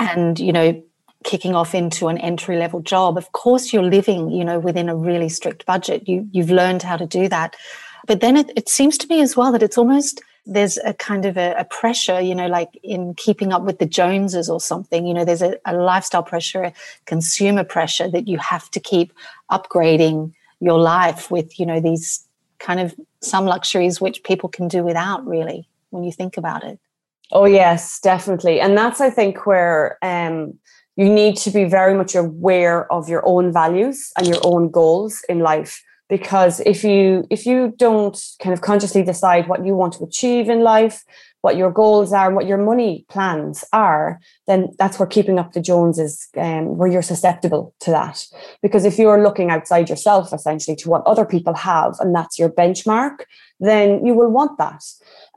and 0.00 0.40
you 0.40 0.52
know 0.52 0.82
kicking 1.22 1.54
off 1.54 1.74
into 1.74 2.08
an 2.08 2.16
entry 2.18 2.56
level 2.56 2.80
job 2.80 3.18
of 3.18 3.30
course 3.32 3.72
you're 3.72 3.82
living 3.82 4.30
you 4.30 4.44
know 4.44 4.58
within 4.58 4.88
a 4.88 4.96
really 4.96 5.28
strict 5.28 5.66
budget. 5.66 6.08
You 6.08 6.28
you've 6.32 6.50
learned 6.50 6.82
how 6.82 6.96
to 6.96 7.06
do 7.06 7.28
that. 7.28 7.54
But 8.06 8.20
then 8.20 8.36
it, 8.36 8.50
it 8.56 8.68
seems 8.68 8.96
to 8.98 9.06
me 9.08 9.20
as 9.20 9.36
well 9.36 9.52
that 9.52 9.62
it's 9.62 9.76
almost 9.78 10.22
there's 10.46 10.78
a 10.78 10.94
kind 10.94 11.26
of 11.26 11.36
a, 11.36 11.54
a, 11.58 11.64
pressure 11.64 12.18
you 12.18 12.34
know 12.34 12.46
like 12.46 12.70
in 12.82 13.14
keeping 13.14 13.52
up 13.52 13.62
with 13.62 13.78
the 13.78 13.86
joneses 13.86 14.48
or 14.48 14.58
something 14.58 15.06
you 15.06 15.12
know 15.12 15.24
there's 15.24 15.42
a, 15.42 15.56
a 15.66 15.74
lifestyle 15.74 16.22
pressure 16.22 16.62
a 16.62 16.72
consumer 17.04 17.62
pressure 17.62 18.08
that 18.08 18.26
you 18.26 18.38
have 18.38 18.70
to 18.70 18.80
keep 18.80 19.12
upgrading 19.50 20.32
your 20.60 20.78
life 20.78 21.30
with 21.30 21.60
you 21.60 21.66
know 21.66 21.78
these 21.78 22.26
kind 22.58 22.80
of 22.80 22.94
some 23.20 23.44
luxuries 23.44 24.00
which 24.00 24.22
people 24.24 24.48
can 24.48 24.66
do 24.66 24.82
without 24.82 25.24
really 25.26 25.68
when 25.90 26.04
you 26.04 26.10
think 26.10 26.38
about 26.38 26.64
it 26.64 26.78
Oh 27.32 27.44
yes, 27.44 28.00
definitely. 28.00 28.60
And 28.60 28.76
that's 28.76 29.00
I 29.00 29.10
think 29.10 29.46
where 29.46 29.98
um 30.02 30.54
you 30.96 31.08
need 31.08 31.36
to 31.38 31.50
be 31.50 31.64
very 31.64 31.94
much 31.94 32.14
aware 32.14 32.92
of 32.92 33.08
your 33.08 33.26
own 33.26 33.52
values 33.52 34.12
and 34.18 34.26
your 34.26 34.40
own 34.44 34.70
goals 34.70 35.22
in 35.28 35.38
life 35.38 35.82
because 36.10 36.60
if 36.66 36.84
you 36.84 37.24
if 37.30 37.46
you 37.46 37.72
don't 37.78 38.20
kind 38.42 38.52
of 38.52 38.60
consciously 38.60 39.02
decide 39.02 39.48
what 39.48 39.64
you 39.64 39.74
want 39.74 39.94
to 39.94 40.04
achieve 40.04 40.50
in 40.50 40.60
life 40.60 41.04
what 41.40 41.56
your 41.56 41.70
goals 41.70 42.12
are 42.12 42.26
and 42.26 42.36
what 42.36 42.46
your 42.46 42.58
money 42.58 43.06
plans 43.08 43.64
are 43.72 44.20
then 44.46 44.68
that's 44.78 44.98
where 44.98 45.06
keeping 45.06 45.38
up 45.38 45.52
the 45.52 45.60
joneses 45.60 46.28
um, 46.36 46.76
where 46.76 46.90
you're 46.90 47.00
susceptible 47.00 47.74
to 47.80 47.90
that 47.90 48.26
because 48.60 48.84
if 48.84 48.98
you're 48.98 49.22
looking 49.22 49.50
outside 49.50 49.88
yourself 49.88 50.32
essentially 50.34 50.76
to 50.76 50.90
what 50.90 51.06
other 51.06 51.24
people 51.24 51.54
have 51.54 51.94
and 52.00 52.14
that's 52.14 52.38
your 52.38 52.50
benchmark 52.50 53.20
then 53.60 54.04
you 54.04 54.14
will 54.14 54.30
want 54.30 54.58
that 54.58 54.82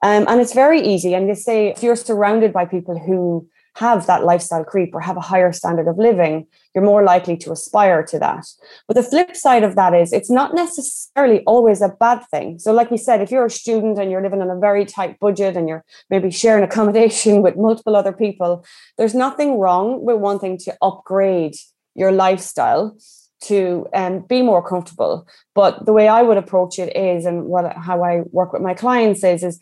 um, 0.01 0.25
and 0.27 0.41
it's 0.41 0.53
very 0.53 0.81
easy 0.81 1.13
and 1.13 1.29
they 1.29 1.35
say 1.35 1.67
if 1.67 1.83
you're 1.83 1.95
surrounded 1.95 2.51
by 2.51 2.65
people 2.65 2.97
who 2.97 3.47
have 3.75 4.05
that 4.05 4.23
lifestyle 4.23 4.63
creep 4.63 4.93
or 4.93 5.01
have 5.01 5.17
a 5.17 5.21
higher 5.21 5.51
standard 5.51 5.87
of 5.87 5.97
living, 5.97 6.45
you're 6.73 6.83
more 6.83 7.03
likely 7.03 7.35
to 7.35 7.51
aspire 7.51 8.03
to 8.03 8.19
that. 8.19 8.45
But 8.87 8.95
the 8.95 9.03
flip 9.03 9.35
side 9.35 9.63
of 9.63 9.75
that 9.75 9.93
is 9.95 10.13
it's 10.13 10.29
not 10.29 10.53
necessarily 10.53 11.43
always 11.45 11.81
a 11.81 11.89
bad 11.89 12.23
thing. 12.29 12.59
So, 12.59 12.71
like 12.71 12.91
we 12.91 12.97
said, 12.97 13.21
if 13.21 13.31
you're 13.31 13.45
a 13.45 13.49
student 13.49 13.97
and 13.97 14.11
you're 14.11 14.21
living 14.21 14.41
on 14.41 14.49
a 14.49 14.59
very 14.59 14.85
tight 14.85 15.19
budget 15.19 15.57
and 15.57 15.67
you're 15.67 15.83
maybe 16.09 16.29
sharing 16.29 16.63
accommodation 16.69 17.41
with 17.41 17.57
multiple 17.57 17.95
other 17.95 18.13
people, 18.13 18.63
there's 18.97 19.15
nothing 19.15 19.57
wrong 19.57 20.03
with 20.05 20.17
wanting 20.17 20.57
to 20.59 20.75
upgrade 20.81 21.55
your 21.95 22.11
lifestyle 22.11 22.95
to 23.43 23.87
um, 23.93 24.21
be 24.21 24.41
more 24.41 24.67
comfortable. 24.67 25.27
But 25.53 25.85
the 25.85 25.93
way 25.93 26.07
I 26.07 26.21
would 26.21 26.37
approach 26.37 26.79
it 26.79 26.95
is, 26.95 27.25
and 27.25 27.45
what 27.45 27.75
how 27.75 28.03
I 28.03 28.21
work 28.31 28.53
with 28.53 28.61
my 28.61 28.73
clients 28.73 29.23
is, 29.23 29.43
is 29.43 29.59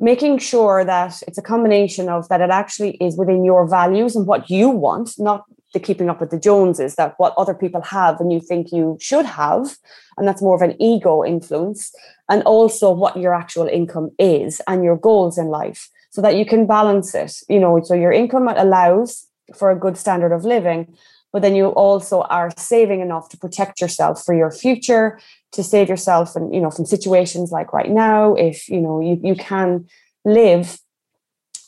making 0.00 0.38
sure 0.38 0.84
that 0.84 1.22
it's 1.26 1.38
a 1.38 1.42
combination 1.42 2.08
of 2.08 2.28
that 2.28 2.40
it 2.40 2.50
actually 2.50 2.92
is 2.96 3.16
within 3.16 3.44
your 3.44 3.68
values 3.68 4.16
and 4.16 4.26
what 4.26 4.50
you 4.50 4.68
want, 4.68 5.14
not 5.18 5.44
the 5.72 5.80
keeping 5.80 6.08
up 6.08 6.20
with 6.20 6.30
the 6.30 6.38
Joneses, 6.38 6.94
that 6.94 7.14
what 7.18 7.34
other 7.36 7.54
people 7.54 7.82
have 7.82 8.20
and 8.20 8.32
you 8.32 8.40
think 8.40 8.72
you 8.72 8.96
should 9.00 9.26
have. 9.26 9.76
And 10.16 10.26
that's 10.26 10.42
more 10.42 10.54
of 10.54 10.62
an 10.62 10.80
ego 10.80 11.24
influence. 11.24 11.92
And 12.28 12.42
also 12.44 12.92
what 12.92 13.16
your 13.16 13.34
actual 13.34 13.66
income 13.66 14.10
is 14.18 14.60
and 14.66 14.84
your 14.84 14.96
goals 14.96 15.36
in 15.36 15.48
life 15.48 15.90
so 16.10 16.22
that 16.22 16.36
you 16.36 16.46
can 16.46 16.66
balance 16.66 17.14
it. 17.14 17.34
You 17.48 17.58
know, 17.58 17.82
so 17.82 17.94
your 17.94 18.12
income 18.12 18.48
allows 18.48 19.26
for 19.54 19.70
a 19.70 19.78
good 19.78 19.96
standard 19.98 20.32
of 20.32 20.44
living, 20.44 20.96
but 21.34 21.42
then 21.42 21.56
you 21.56 21.66
also 21.66 22.20
are 22.22 22.52
saving 22.56 23.00
enough 23.00 23.28
to 23.28 23.36
protect 23.36 23.80
yourself 23.80 24.24
for 24.24 24.34
your 24.34 24.52
future 24.52 25.18
to 25.50 25.64
save 25.64 25.88
yourself 25.88 26.36
and 26.36 26.54
you 26.54 26.60
know 26.60 26.70
from 26.70 26.86
situations 26.86 27.50
like 27.50 27.72
right 27.72 27.90
now 27.90 28.34
if 28.34 28.68
you 28.68 28.80
know 28.80 29.00
you, 29.00 29.20
you 29.22 29.34
can 29.34 29.86
live 30.24 30.78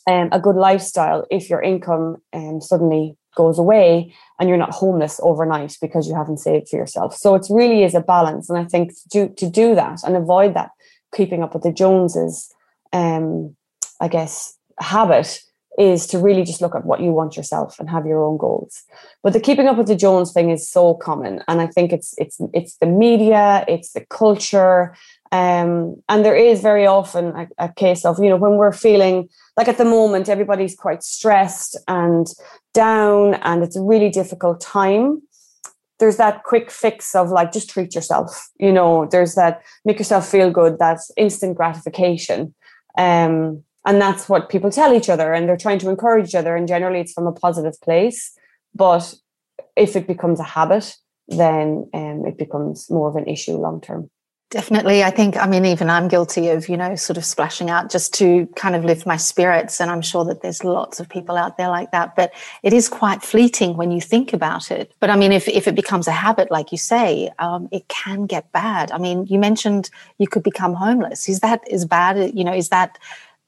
um, 0.07 0.29
a 0.31 0.39
good 0.39 0.55
lifestyle 0.55 1.27
if 1.33 1.51
your 1.51 1.61
income 1.61 2.19
um, 2.33 2.61
suddenly 2.61 3.17
goes 3.35 3.59
away 3.59 4.15
and 4.39 4.49
you're 4.49 4.57
not 4.57 4.71
homeless 4.71 5.19
overnight 5.23 5.77
because 5.83 6.09
you 6.09 6.15
haven't 6.15 6.39
saved 6.39 6.69
for 6.69 6.77
yourself. 6.77 7.15
So 7.15 7.35
it 7.35 7.47
really 7.51 7.83
is 7.83 7.95
a 7.95 8.01
balance 8.01 8.49
and 8.49 8.59
i 8.59 8.65
think 8.65 8.93
to 8.93 9.09
do, 9.11 9.29
to 9.35 9.51
do 9.51 9.75
that 9.75 9.99
and 10.05 10.17
avoid 10.17 10.55
that 10.55 10.71
keeping 11.15 11.43
up 11.43 11.55
with 11.55 11.65
the 11.65 11.73
joneses 11.73 12.53
um, 12.93 13.57
i 14.01 14.07
guess 14.07 14.57
habit 14.79 15.41
is 15.79 16.07
to 16.07 16.19
really 16.19 16.43
just 16.43 16.61
look 16.61 16.75
at 16.75 16.87
what 16.87 17.01
you 17.01 17.13
want 17.13 17.37
yourself 17.37 17.79
and 17.79 17.91
have 17.91 18.07
your 18.07 18.25
own 18.25 18.37
goals. 18.39 18.83
But 19.23 19.33
the 19.33 19.41
keeping 19.41 19.67
up 19.67 19.77
with 19.77 19.89
the 19.89 19.97
Jones 19.97 20.33
thing 20.33 20.51
is 20.51 20.69
so 20.69 20.95
common, 20.95 21.43
and 21.49 21.61
I 21.61 21.67
think 21.67 21.93
it's 21.93 22.15
it's 22.19 22.41
it's 22.53 22.77
the 22.77 22.87
media, 22.87 23.65
it's 23.69 23.93
the 23.93 24.05
culture, 24.07 24.95
um, 25.33 26.03
and 26.09 26.25
there 26.25 26.37
is 26.37 26.61
very 26.61 26.87
often 26.87 27.27
a, 27.37 27.49
a 27.59 27.73
case 27.73 28.05
of 28.05 28.23
you 28.23 28.31
know 28.31 28.37
when 28.37 28.57
we're 28.57 28.73
feeling 28.73 29.29
like 29.57 29.69
at 29.69 29.79
the 29.79 29.85
moment 29.85 30.29
everybody's 30.29 30.75
quite 30.75 31.03
stressed 31.03 31.77
and 31.89 32.27
down, 32.73 33.35
and 33.35 33.63
it's 33.63 33.77
a 33.77 33.83
really 33.83 34.11
difficult 34.11 34.61
time. 34.61 35.23
There's 35.99 36.19
that 36.19 36.45
quick 36.45 36.71
fix 36.71 37.15
of 37.15 37.31
like 37.31 37.53
just 37.53 37.71
treat 37.71 37.95
yourself. 37.95 38.49
You 38.59 38.73
know, 38.73 39.07
there's 39.11 39.35
that 39.35 39.63
make 39.85 39.99
yourself 39.99 40.29
feel 40.29 40.51
good. 40.51 40.79
That's 40.79 41.11
instant 41.17 41.57
gratification. 41.57 42.55
Um, 42.99 43.63
and 43.87 44.01
that's 44.01 44.29
what 44.29 44.51
people 44.51 44.71
tell 44.71 44.93
each 44.93 45.09
other 45.09 45.33
and 45.33 45.49
they're 45.49 45.57
trying 45.57 45.79
to 45.79 45.89
encourage 45.89 46.29
each 46.29 46.35
other 46.35 46.57
and 46.57 46.69
generally 46.69 47.01
it's 47.01 47.13
from 47.13 47.27
a 47.27 47.33
positive 47.33 47.81
place 47.81 48.37
but 48.75 49.15
if 49.77 49.97
it 49.97 50.07
becomes 50.07 50.41
a 50.41 50.45
habit 50.45 50.97
then 51.29 51.89
um, 51.95 52.25
it 52.27 52.37
becomes 52.37 52.91
more 52.91 53.09
of 53.09 53.17
an 53.17 53.27
issue 53.27 53.57
long 53.57 53.81
term 53.81 54.11
Definitely. 54.51 55.03
I 55.03 55.11
think, 55.11 55.37
I 55.37 55.49
mean, 55.49 55.65
even 55.65 55.91
I'm 55.91 56.07
guilty 56.07 56.51
of, 56.51 56.69
you 56.69 56.77
know, 56.77 56.95
sort 56.95 57.17
of 57.17 57.25
splashing 57.25 57.69
out 57.69 57.91
just 57.91 58.15
to 58.15 58.47
kind 58.55 58.77
of 58.77 58.85
lift 58.85 59.05
my 59.05 59.17
spirits. 59.17 59.81
And 59.81 59.91
I'm 59.91 60.03
sure 60.03 60.25
that 60.25 60.41
there's 60.41 60.63
lots 60.63 61.01
of 61.01 61.09
people 61.09 61.37
out 61.37 61.57
there 61.57 61.69
like 61.69 61.91
that. 61.91 62.15
But 62.15 62.33
it 62.63 62.73
is 62.73 62.89
quite 62.89 63.25
fleeting 63.25 63.77
when 63.77 63.91
you 63.91 64.01
think 64.01 64.33
about 64.33 64.71
it. 64.71 64.93
But 65.01 65.11
I 65.11 65.17
mean, 65.17 65.33
if, 65.33 65.49
if 65.49 65.67
it 65.67 65.75
becomes 65.75 66.07
a 66.07 66.13
habit, 66.13 66.53
like 66.53 66.71
you 66.71 66.79
say, 66.79 67.29
um, 67.41 67.69
it 67.73 67.89
can 67.89 68.27
get 68.27 68.53
bad. 68.53 68.93
I 68.93 68.99
mean, 68.99 69.27
you 69.27 69.41
mentioned 69.41 69.91
you 70.19 70.29
could 70.29 70.45
become 70.45 70.75
homeless. 70.75 71.29
Is 71.29 71.41
that 71.41 71.69
as 71.73 71.85
bad? 71.85 72.33
You 72.33 72.45
know, 72.45 72.55
is 72.55 72.69
that 72.69 72.99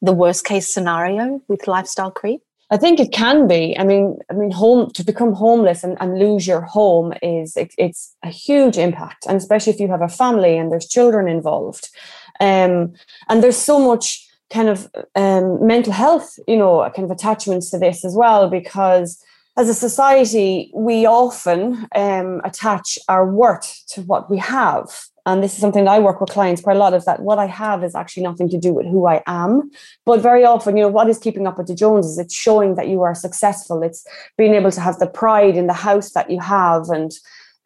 the 0.00 0.12
worst 0.12 0.44
case 0.44 0.72
scenario 0.72 1.40
with 1.48 1.66
lifestyle 1.66 2.10
creep? 2.10 2.40
I 2.70 2.76
think 2.76 3.00
it 3.00 3.12
can 3.12 3.48
be. 3.48 3.74
I 3.78 3.84
mean, 3.84 4.18
I 4.30 4.34
mean, 4.34 4.50
home 4.50 4.90
to 4.90 5.02
become 5.02 5.32
homeless 5.32 5.82
and, 5.82 5.96
and 6.00 6.18
lose 6.18 6.46
your 6.46 6.60
home 6.60 7.14
is 7.22 7.56
it, 7.56 7.72
it's 7.78 8.14
a 8.22 8.28
huge 8.28 8.76
impact, 8.76 9.24
and 9.26 9.36
especially 9.36 9.72
if 9.72 9.80
you 9.80 9.88
have 9.88 10.02
a 10.02 10.08
family 10.08 10.58
and 10.58 10.70
there's 10.70 10.86
children 10.86 11.28
involved, 11.28 11.88
um, 12.40 12.92
and 13.28 13.42
there's 13.42 13.56
so 13.56 13.78
much 13.78 14.26
kind 14.50 14.68
of 14.68 14.90
um, 15.14 15.66
mental 15.66 15.92
health, 15.92 16.38
you 16.46 16.56
know, 16.56 16.88
kind 16.94 17.04
of 17.04 17.10
attachments 17.10 17.70
to 17.70 17.78
this 17.78 18.04
as 18.04 18.14
well, 18.14 18.50
because 18.50 19.22
as 19.56 19.68
a 19.68 19.74
society, 19.74 20.70
we 20.74 21.06
often 21.06 21.86
um, 21.94 22.40
attach 22.44 22.98
our 23.08 23.28
worth 23.28 23.82
to 23.88 24.02
what 24.02 24.30
we 24.30 24.38
have 24.38 25.06
and 25.28 25.42
this 25.42 25.52
is 25.52 25.60
something 25.60 25.84
that 25.84 25.90
I 25.90 25.98
work 25.98 26.22
with 26.22 26.30
clients 26.30 26.62
quite 26.62 26.76
a 26.76 26.78
lot 26.78 26.94
is 26.94 27.04
that 27.04 27.20
what 27.20 27.38
I 27.38 27.44
have 27.44 27.84
is 27.84 27.94
actually 27.94 28.22
nothing 28.22 28.48
to 28.48 28.56
do 28.56 28.72
with 28.72 28.86
who 28.86 29.06
I 29.06 29.22
am. 29.26 29.70
But 30.06 30.22
very 30.22 30.42
often, 30.42 30.74
you 30.74 30.82
know, 30.82 30.88
what 30.88 31.10
is 31.10 31.18
keeping 31.18 31.46
up 31.46 31.58
with 31.58 31.66
the 31.66 31.74
Joneses? 31.74 32.18
It's 32.18 32.34
showing 32.34 32.76
that 32.76 32.88
you 32.88 33.02
are 33.02 33.14
successful. 33.14 33.82
It's 33.82 34.06
being 34.38 34.54
able 34.54 34.70
to 34.70 34.80
have 34.80 34.98
the 34.98 35.06
pride 35.06 35.54
in 35.54 35.66
the 35.66 35.74
house 35.74 36.12
that 36.12 36.30
you 36.30 36.40
have. 36.40 36.88
And 36.88 37.12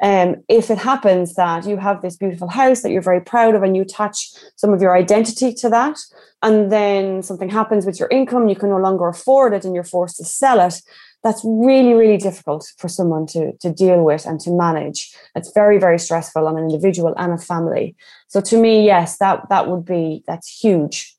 um, 0.02 0.42
if 0.48 0.72
it 0.72 0.78
happens 0.78 1.36
that 1.36 1.64
you 1.64 1.76
have 1.76 2.02
this 2.02 2.16
beautiful 2.16 2.48
house 2.48 2.82
that 2.82 2.90
you're 2.90 3.00
very 3.00 3.20
proud 3.20 3.54
of 3.54 3.62
and 3.62 3.76
you 3.76 3.82
attach 3.82 4.30
some 4.56 4.72
of 4.72 4.82
your 4.82 4.96
identity 4.96 5.54
to 5.54 5.68
that, 5.68 5.98
and 6.42 6.72
then 6.72 7.22
something 7.22 7.48
happens 7.48 7.86
with 7.86 8.00
your 8.00 8.08
income, 8.08 8.48
you 8.48 8.56
can 8.56 8.70
no 8.70 8.78
longer 8.78 9.06
afford 9.06 9.54
it 9.54 9.64
and 9.64 9.72
you're 9.72 9.84
forced 9.84 10.16
to 10.16 10.24
sell 10.24 10.58
it, 10.58 10.82
that's 11.22 11.42
really 11.44 11.94
really 11.94 12.16
difficult 12.16 12.66
for 12.78 12.88
someone 12.88 13.26
to 13.26 13.52
to 13.58 13.72
deal 13.72 14.02
with 14.02 14.26
and 14.26 14.40
to 14.40 14.50
manage. 14.50 15.14
It's 15.34 15.52
very 15.52 15.78
very 15.78 15.98
stressful 15.98 16.46
on 16.46 16.58
an 16.58 16.64
individual 16.64 17.14
and 17.16 17.32
a 17.32 17.38
family. 17.38 17.96
So 18.28 18.40
to 18.40 18.60
me 18.60 18.84
yes 18.84 19.18
that 19.18 19.48
that 19.48 19.68
would 19.68 19.84
be 19.84 20.24
that's 20.26 20.48
huge. 20.48 21.14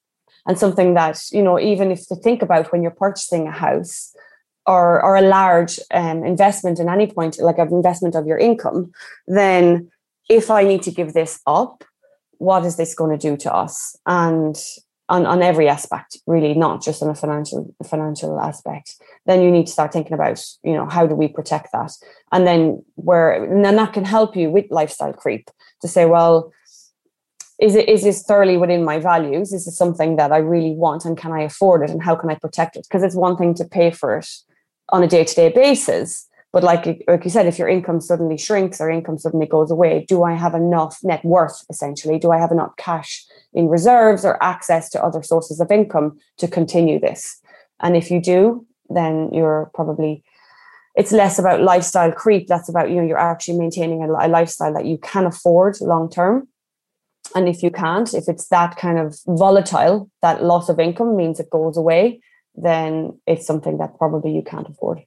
And 0.46 0.60
something 0.60 0.94
that 0.96 1.22
you 1.32 1.42
know 1.42 1.60
even 1.60 1.92
if 1.92 2.08
to 2.08 2.16
think 2.16 2.42
about 2.42 2.72
when 2.72 2.82
you're 2.82 2.92
purchasing 2.92 3.48
a 3.48 3.52
house 3.52 4.16
or 4.66 5.04
or 5.04 5.16
a 5.16 5.22
large 5.22 5.80
um, 5.92 6.24
investment 6.24 6.80
in 6.80 6.90
any 6.90 7.08
point 7.08 7.40
like 7.40 7.58
an 7.58 7.74
investment 7.74 8.16
of 8.16 8.26
your 8.26 8.38
income 8.38 8.94
then 9.28 9.90
if 10.30 10.50
i 10.50 10.64
need 10.64 10.82
to 10.82 10.90
give 10.90 11.12
this 11.12 11.42
up 11.46 11.84
what 12.44 12.66
is 12.66 12.76
this 12.76 12.94
going 12.94 13.18
to 13.18 13.30
do 13.30 13.38
to 13.38 13.54
us? 13.54 13.96
And 14.06 14.56
on, 15.10 15.26
on 15.26 15.42
every 15.42 15.68
aspect, 15.68 16.18
really, 16.28 16.54
not 16.54 16.82
just 16.82 17.04
on 17.04 17.10
a 17.10 17.16
financial 17.16 17.74
financial 17.84 18.40
aspect. 18.40 18.96
Then 19.26 19.42
you 19.42 19.52
need 19.52 19.68
to 19.68 19.72
start 19.72 19.92
thinking 19.92 20.14
about, 20.14 20.44
you 20.64 20.74
know, 20.74 20.88
how 20.88 21.06
do 21.06 21.16
we 21.16 21.28
protect 21.28 21.72
that? 21.74 21.92
And 22.32 22.48
then 22.48 22.84
where 22.96 23.44
and 23.44 23.64
then 23.64 23.76
that 23.76 23.94
can 23.94 24.06
help 24.06 24.36
you 24.36 24.50
with 24.50 24.66
lifestyle 24.70 25.14
creep 25.14 25.50
to 25.82 25.88
say, 25.88 26.06
well, 26.06 26.54
is 27.60 27.76
it 27.76 27.90
is 27.90 28.04
this 28.04 28.24
thoroughly 28.24 28.58
within 28.58 28.84
my 28.86 29.00
values? 29.00 29.54
Is 29.54 29.66
this 29.66 29.78
something 29.78 30.16
that 30.16 30.32
I 30.32 30.38
really 30.38 30.72
want 30.72 31.06
and 31.06 31.18
can 31.18 31.32
I 31.32 31.42
afford 31.42 31.84
it 31.84 31.92
and 31.92 32.02
how 32.02 32.16
can 32.16 32.30
I 32.30 32.36
protect 32.36 32.76
it? 32.76 32.86
Because 32.90 33.04
it's 33.04 33.16
one 33.16 33.38
thing 33.38 33.54
to 33.56 33.66
pay 33.66 33.92
for 33.92 34.18
it 34.18 34.30
on 34.90 35.04
a 35.04 35.08
day-to-day 35.08 35.50
basis. 35.50 36.28
But 36.54 36.64
like, 36.64 37.04
like 37.08 37.26
you 37.26 37.32
said, 37.32 37.48
if 37.48 37.58
your 37.58 37.68
income 37.68 38.00
suddenly 38.00 38.38
shrinks 38.38 38.80
or 38.80 38.90
income 38.90 39.18
suddenly 39.18 39.48
goes 39.48 39.72
away, 39.72 40.06
do 40.08 40.24
I 40.24 40.34
have 40.34 40.54
enough 40.54 41.00
net 41.04 41.26
worth 41.26 41.66
essentially? 41.70 42.20
Do 42.20 42.32
I 42.32 42.38
have 42.38 42.52
enough 42.52 42.76
cash 42.78 43.26
in 43.54 43.68
reserves 43.68 44.26
or 44.26 44.42
access 44.42 44.90
to 44.90 45.04
other 45.04 45.24
sources 45.24 45.60
of 45.60 45.72
income 45.72 46.18
to 46.38 46.48
continue 46.48 47.00
this. 47.00 47.40
And 47.80 47.96
if 47.96 48.10
you 48.10 48.22
do, 48.22 48.66
then 48.90 49.30
you're 49.34 49.72
probably 49.74 50.24
it's 50.96 51.12
less 51.12 51.40
about 51.40 51.62
lifestyle 51.62 52.12
creep. 52.12 52.48
That's 52.48 52.70
about 52.70 52.90
you 52.90 52.98
know 52.98 53.04
you're 53.04 53.18
actually 53.18 53.58
maintaining 53.58 54.04
a, 54.04 54.12
a 54.12 54.28
lifestyle 54.28 54.74
that 54.74 54.86
you 54.86 54.98
can 54.98 55.26
afford 55.26 55.82
long 55.82 56.10
term. 56.10 56.48
And 57.36 57.48
if 57.48 57.64
you 57.64 57.72
can't, 57.72 58.14
if 58.14 58.26
it's 58.28 58.48
that 58.50 58.78
kind 58.78 59.00
of 59.00 59.18
volatile, 59.26 60.10
that 60.22 60.44
loss 60.44 60.70
of 60.70 60.80
income 60.80 61.16
means 61.16 61.40
it 61.40 61.50
goes 61.50 61.78
away, 61.78 62.22
then 62.54 63.20
it's 63.26 63.48
something 63.48 63.78
that 63.78 63.98
probably 63.98 64.36
you 64.36 64.44
can't 64.44 64.70
afford. 64.70 65.02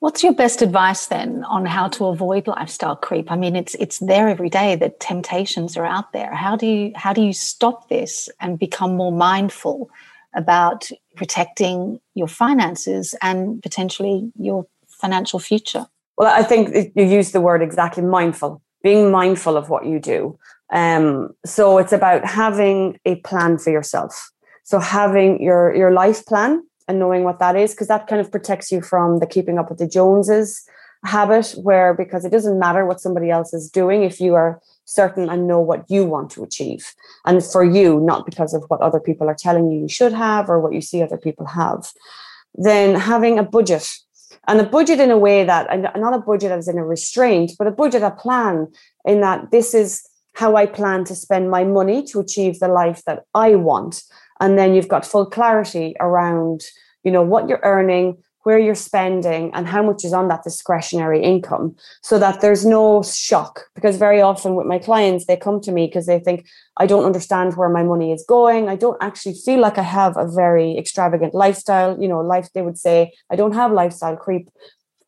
What's 0.00 0.22
your 0.22 0.32
best 0.32 0.62
advice 0.62 1.06
then 1.06 1.44
on 1.44 1.66
how 1.66 1.88
to 1.88 2.06
avoid 2.06 2.46
lifestyle 2.46 2.96
creep? 2.96 3.30
I 3.30 3.36
mean, 3.36 3.54
it's 3.54 3.74
it's 3.74 3.98
there 3.98 4.30
every 4.30 4.48
day. 4.48 4.74
The 4.74 4.88
temptations 4.98 5.76
are 5.76 5.84
out 5.84 6.12
there. 6.14 6.34
How 6.34 6.56
do 6.56 6.66
you 6.66 6.92
how 6.96 7.12
do 7.12 7.20
you 7.20 7.34
stop 7.34 7.90
this 7.90 8.30
and 8.40 8.58
become 8.58 8.96
more 8.96 9.12
mindful 9.12 9.90
about 10.34 10.90
protecting 11.16 12.00
your 12.14 12.28
finances 12.28 13.14
and 13.20 13.62
potentially 13.62 14.32
your 14.38 14.66
financial 14.88 15.38
future? 15.38 15.86
Well, 16.16 16.32
I 16.34 16.44
think 16.44 16.92
you 16.96 17.04
use 17.04 17.32
the 17.32 17.42
word 17.42 17.60
exactly 17.60 18.02
mindful, 18.02 18.62
being 18.82 19.10
mindful 19.10 19.58
of 19.58 19.68
what 19.68 19.84
you 19.84 20.00
do. 20.00 20.38
Um, 20.72 21.30
so 21.44 21.76
it's 21.76 21.92
about 21.92 22.24
having 22.24 22.98
a 23.04 23.16
plan 23.16 23.58
for 23.58 23.70
yourself. 23.70 24.30
So 24.64 24.78
having 24.78 25.42
your 25.42 25.74
your 25.76 25.92
life 25.92 26.24
plan 26.24 26.62
and 26.90 26.98
knowing 26.98 27.22
what 27.22 27.38
that 27.38 27.54
is, 27.54 27.70
because 27.70 27.86
that 27.86 28.08
kind 28.08 28.20
of 28.20 28.32
protects 28.32 28.72
you 28.72 28.82
from 28.82 29.20
the 29.20 29.26
keeping 29.26 29.58
up 29.58 29.70
with 29.70 29.78
the 29.78 29.86
Joneses 29.86 30.68
habit, 31.04 31.54
where 31.62 31.94
because 31.94 32.24
it 32.24 32.30
doesn't 32.30 32.58
matter 32.58 32.84
what 32.84 33.00
somebody 33.00 33.30
else 33.30 33.54
is 33.54 33.70
doing 33.70 34.02
if 34.02 34.20
you 34.20 34.34
are 34.34 34.60
certain 34.86 35.30
and 35.30 35.46
know 35.46 35.60
what 35.60 35.88
you 35.88 36.04
want 36.04 36.32
to 36.32 36.42
achieve. 36.42 36.92
And 37.24 37.44
for 37.44 37.62
you, 37.62 38.00
not 38.00 38.26
because 38.26 38.54
of 38.54 38.64
what 38.66 38.80
other 38.80 38.98
people 38.98 39.28
are 39.28 39.36
telling 39.36 39.70
you 39.70 39.78
you 39.78 39.88
should 39.88 40.12
have 40.12 40.50
or 40.50 40.58
what 40.58 40.74
you 40.74 40.80
see 40.80 41.00
other 41.00 41.16
people 41.16 41.46
have. 41.46 41.92
Then 42.56 42.96
having 42.96 43.38
a 43.38 43.44
budget 43.44 43.88
and 44.48 44.60
a 44.60 44.64
budget 44.64 44.98
in 44.98 45.12
a 45.12 45.18
way 45.18 45.44
that, 45.44 45.68
and 45.70 45.88
not 45.96 46.12
a 46.12 46.18
budget 46.18 46.50
as 46.50 46.66
in 46.66 46.76
a 46.76 46.84
restraint, 46.84 47.52
but 47.56 47.68
a 47.68 47.70
budget, 47.70 48.02
a 48.02 48.10
plan 48.10 48.66
in 49.04 49.20
that 49.20 49.52
this 49.52 49.74
is 49.74 50.02
how 50.34 50.56
I 50.56 50.66
plan 50.66 51.04
to 51.04 51.14
spend 51.14 51.50
my 51.50 51.62
money 51.62 52.02
to 52.06 52.18
achieve 52.18 52.58
the 52.58 52.68
life 52.68 53.02
that 53.06 53.24
I 53.32 53.54
want. 53.54 54.02
And 54.40 54.58
then 54.58 54.74
you've 54.74 54.88
got 54.88 55.06
full 55.06 55.26
clarity 55.26 55.94
around, 56.00 56.62
you 57.04 57.12
know, 57.12 57.22
what 57.22 57.48
you're 57.48 57.60
earning, 57.62 58.16
where 58.42 58.58
you're 58.58 58.74
spending 58.74 59.52
and 59.52 59.66
how 59.66 59.82
much 59.82 60.04
is 60.04 60.12
on 60.12 60.28
that 60.28 60.42
discretionary 60.42 61.22
income 61.22 61.76
so 62.02 62.18
that 62.18 62.40
there's 62.40 62.64
no 62.64 63.02
shock. 63.02 63.66
Because 63.74 63.96
very 63.96 64.20
often 64.20 64.54
with 64.54 64.66
my 64.66 64.78
clients 64.78 65.26
they 65.26 65.36
come 65.36 65.60
to 65.60 65.72
me 65.72 65.86
because 65.86 66.06
they 66.06 66.18
think 66.18 66.46
I 66.76 66.86
don't 66.86 67.04
understand 67.04 67.56
where 67.56 67.68
my 67.68 67.82
money 67.82 68.12
is 68.12 68.24
going. 68.26 68.68
I 68.68 68.76
don't 68.76 68.96
actually 69.02 69.34
feel 69.34 69.60
like 69.60 69.76
I 69.76 69.82
have 69.82 70.16
a 70.16 70.26
very 70.26 70.78
extravagant 70.78 71.34
lifestyle. 71.34 72.00
You 72.00 72.08
know 72.08 72.20
life 72.20 72.48
they 72.54 72.62
would 72.62 72.78
say 72.78 73.12
I 73.30 73.36
don't 73.36 73.52
have 73.54 73.72
lifestyle 73.72 74.16
creep 74.16 74.48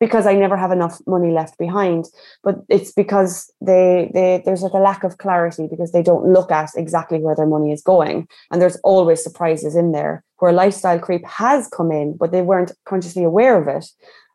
because 0.03 0.27
I 0.27 0.33
never 0.33 0.57
have 0.57 0.73
enough 0.73 0.99
money 1.07 1.31
left 1.31 1.57
behind. 1.57 2.09
But 2.43 2.55
it's 2.67 2.91
because 2.91 3.49
they 3.61 4.11
they 4.13 4.41
there's 4.43 4.61
like 4.61 4.73
a 4.73 4.85
lack 4.89 5.05
of 5.05 5.17
clarity 5.17 5.65
because 5.71 5.93
they 5.93 6.03
don't 6.03 6.33
look 6.33 6.51
at 6.51 6.71
exactly 6.75 7.19
where 7.19 7.37
their 7.37 7.53
money 7.55 7.71
is 7.71 7.81
going. 7.81 8.27
And 8.51 8.61
there's 8.61 8.75
always 8.83 9.23
surprises 9.23 9.77
in 9.77 9.93
there 9.93 10.21
where 10.39 10.51
lifestyle 10.51 10.99
creep 10.99 11.25
has 11.25 11.69
come 11.69 11.89
in, 11.89 12.17
but 12.17 12.33
they 12.33 12.41
weren't 12.41 12.73
consciously 12.83 13.23
aware 13.23 13.55
of 13.57 13.69
it. 13.69 13.85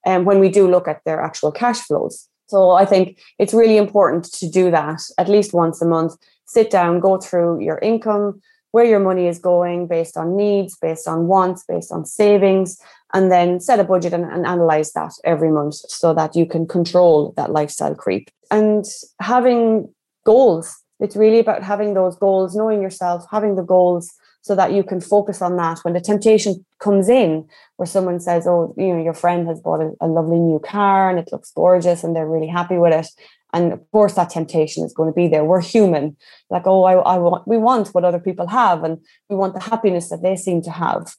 And 0.07 0.21
um, 0.21 0.25
when 0.25 0.39
we 0.39 0.49
do 0.49 0.71
look 0.71 0.89
at 0.89 1.05
their 1.05 1.21
actual 1.21 1.53
cash 1.53 1.81
flows. 1.81 2.29
So 2.47 2.71
I 2.71 2.87
think 2.87 3.19
it's 3.39 3.53
really 3.53 3.77
important 3.77 4.25
to 4.41 4.49
do 4.49 4.71
that 4.71 5.03
at 5.19 5.29
least 5.29 5.53
once 5.53 5.83
a 5.83 5.87
month. 5.87 6.15
Sit 6.47 6.71
down, 6.71 7.01
go 7.01 7.19
through 7.19 7.61
your 7.61 7.79
income, 7.81 8.41
where 8.73 8.87
your 8.87 9.01
money 9.01 9.27
is 9.27 9.39
going 9.39 9.87
based 9.87 10.17
on 10.17 10.35
needs, 10.35 10.79
based 10.81 11.07
on 11.07 11.27
wants, 11.27 11.65
based 11.69 11.93
on 11.93 12.07
savings, 12.07 12.81
and 13.15 13.31
then 13.33 13.61
set 13.61 13.81
a 13.81 13.85
budget 13.85 14.13
and, 14.13 14.25
and, 14.25 14.47
analyze 14.47 14.93
that 14.93 15.13
every 15.25 15.51
month 15.51 15.75
so 15.75 16.13
that 16.13 16.37
you 16.37 16.45
can 16.45 16.67
control 16.67 17.33
that 17.37 17.51
lifestyle 17.51 17.95
creep. 17.95 18.31
And 18.51 18.85
having 19.21 19.89
goals, 20.25 20.77
it's 21.01 21.17
really 21.17 21.39
about 21.39 21.63
having 21.63 21.95
those 21.95 22.17
goals, 22.17 22.55
knowing 22.55 22.83
yourself, 22.83 23.25
having 23.31 23.57
the 23.57 23.63
goals 23.63 24.13
so 24.43 24.55
that 24.55 24.73
you 24.73 24.83
can 24.83 25.01
focus 25.01 25.43
on 25.43 25.57
that 25.57 25.79
when 25.81 25.95
the 25.95 26.01
temptation 26.01 26.65
comes 26.79 27.09
in 27.09 27.47
where 27.77 27.87
someone 27.87 28.21
says 28.21 28.47
oh 28.47 28.73
you 28.79 28.95
know 28.95 29.03
your 29.03 29.13
friend 29.13 29.49
has 29.49 29.61
bought 29.61 29.81
a, 29.81 29.91
a 30.01 30.07
lovely 30.07 30.39
new 30.39 30.61
car 30.61 31.11
and 31.11 31.19
it 31.19 31.29
looks 31.33 31.51
gorgeous 31.51 32.05
and 32.05 32.15
they're 32.15 32.29
really 32.29 32.47
happy 32.47 32.79
with 32.79 32.95
it 32.95 33.09
and 33.53 33.73
of 33.73 33.91
course, 33.93 34.15
that 34.15 34.31
temptation 34.31 34.85
is 34.85 34.93
going 34.93 35.11
to 35.11 35.15
be 35.15 35.29
there. 35.29 35.45
We're 35.45 35.63
human. 35.63 36.17
Like, 36.51 36.67
oh, 36.67 36.85
I, 36.85 36.95
I 36.95 37.19
want, 37.19 37.49
we 37.49 37.57
want 37.57 37.89
what 37.89 38.05
other 38.05 38.19
people 38.19 38.47
have, 38.47 38.85
and 38.85 38.99
we 39.29 39.37
want 39.37 39.55
the 39.55 39.61
happiness 39.61 40.11
that 40.11 40.23
they 40.23 40.37
seem 40.37 40.63
to 40.63 40.71
have. 40.71 41.15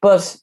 But 0.00 0.36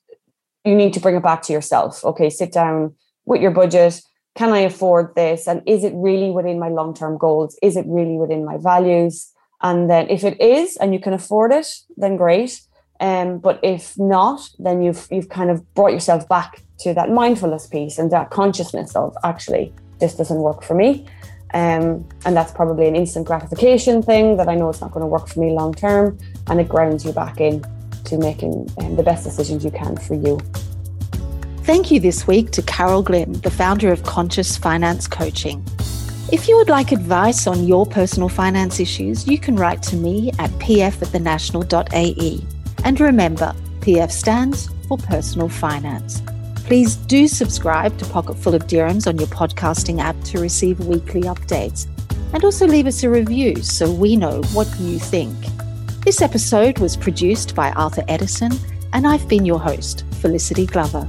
you 0.65 0.75
need 0.75 0.93
to 0.93 0.99
bring 0.99 1.15
it 1.15 1.23
back 1.23 1.41
to 1.43 1.53
yourself. 1.53 2.03
Okay, 2.03 2.29
sit 2.29 2.51
down 2.51 2.95
with 3.25 3.41
your 3.41 3.51
budget. 3.51 4.01
Can 4.35 4.51
I 4.51 4.59
afford 4.59 5.15
this? 5.15 5.47
And 5.47 5.61
is 5.65 5.83
it 5.83 5.93
really 5.95 6.29
within 6.29 6.59
my 6.59 6.69
long 6.69 6.93
term 6.93 7.17
goals? 7.17 7.57
Is 7.61 7.75
it 7.75 7.85
really 7.87 8.17
within 8.17 8.45
my 8.45 8.57
values? 8.57 9.31
And 9.61 9.89
then, 9.89 10.09
if 10.09 10.23
it 10.23 10.39
is, 10.39 10.77
and 10.77 10.93
you 10.93 10.99
can 10.99 11.13
afford 11.13 11.51
it, 11.51 11.67
then 11.95 12.15
great. 12.15 12.61
Um, 12.99 13.39
but 13.39 13.59
if 13.63 13.97
not, 13.97 14.49
then 14.59 14.81
you've 14.81 15.07
you've 15.11 15.29
kind 15.29 15.49
of 15.49 15.73
brought 15.73 15.93
yourself 15.93 16.27
back 16.29 16.61
to 16.79 16.93
that 16.93 17.09
mindfulness 17.09 17.67
piece 17.67 17.97
and 17.97 18.11
that 18.11 18.29
consciousness 18.29 18.95
of 18.95 19.15
actually 19.23 19.73
this 19.99 20.15
doesn't 20.15 20.39
work 20.39 20.63
for 20.63 20.75
me. 20.75 21.05
Um, 21.53 22.07
and 22.25 22.35
that's 22.35 22.51
probably 22.51 22.87
an 22.87 22.95
instant 22.95 23.25
gratification 23.25 24.03
thing 24.03 24.37
that 24.37 24.49
I 24.49 24.55
know 24.55 24.69
it's 24.69 24.81
not 24.81 24.91
going 24.91 25.01
to 25.01 25.07
work 25.07 25.27
for 25.27 25.39
me 25.39 25.51
long 25.51 25.73
term. 25.73 26.17
And 26.47 26.59
it 26.59 26.69
grounds 26.69 27.05
you 27.05 27.13
back 27.13 27.39
in 27.39 27.63
to 28.07 28.17
making 28.17 28.69
um, 28.79 28.95
the 28.95 29.03
best 29.03 29.23
decisions 29.23 29.63
you 29.63 29.71
can 29.71 29.95
for 29.97 30.15
you. 30.15 30.39
Thank 31.63 31.91
you 31.91 31.99
this 31.99 32.25
week 32.25 32.51
to 32.51 32.61
Carol 32.61 33.03
Glynn, 33.03 33.33
the 33.41 33.51
founder 33.51 33.91
of 33.91 34.03
Conscious 34.03 34.57
Finance 34.57 35.07
Coaching. 35.07 35.63
If 36.31 36.47
you 36.47 36.57
would 36.57 36.69
like 36.69 36.91
advice 36.91 37.47
on 37.47 37.67
your 37.67 37.85
personal 37.85 38.29
finance 38.29 38.79
issues, 38.79 39.27
you 39.27 39.37
can 39.37 39.55
write 39.55 39.81
to 39.83 39.95
me 39.95 40.31
at 40.39 40.49
pf 40.59 41.01
at 41.01 41.09
thenational.ae. 41.09 42.41
And 42.83 42.99
remember, 42.99 43.53
PF 43.79 44.11
stands 44.11 44.69
for 44.87 44.97
personal 44.97 45.47
finance. 45.49 46.21
Please 46.65 46.95
do 46.95 47.27
subscribe 47.29 47.97
to 47.97 48.05
Pocket 48.05 48.35
Full 48.35 48.55
of 48.55 48.67
Dirhams 48.67 49.07
on 49.07 49.17
your 49.17 49.27
podcasting 49.27 50.01
app 50.01 50.21
to 50.25 50.39
receive 50.39 50.85
weekly 50.85 51.21
updates. 51.21 51.87
And 52.33 52.43
also 52.43 52.67
leave 52.67 52.87
us 52.87 53.03
a 53.03 53.09
review 53.09 53.63
so 53.63 53.89
we 53.89 54.17
know 54.17 54.41
what 54.53 54.67
you 54.79 54.99
think. 54.99 55.33
This 56.07 56.21
episode 56.21 56.79
was 56.79 56.95
produced 56.95 57.53
by 57.53 57.71
Arthur 57.71 58.05
Edison, 58.07 58.53
and 58.93 59.05
I've 59.05 59.27
been 59.27 59.45
your 59.45 59.59
host, 59.59 60.05
Felicity 60.21 60.65
Glover. 60.65 61.05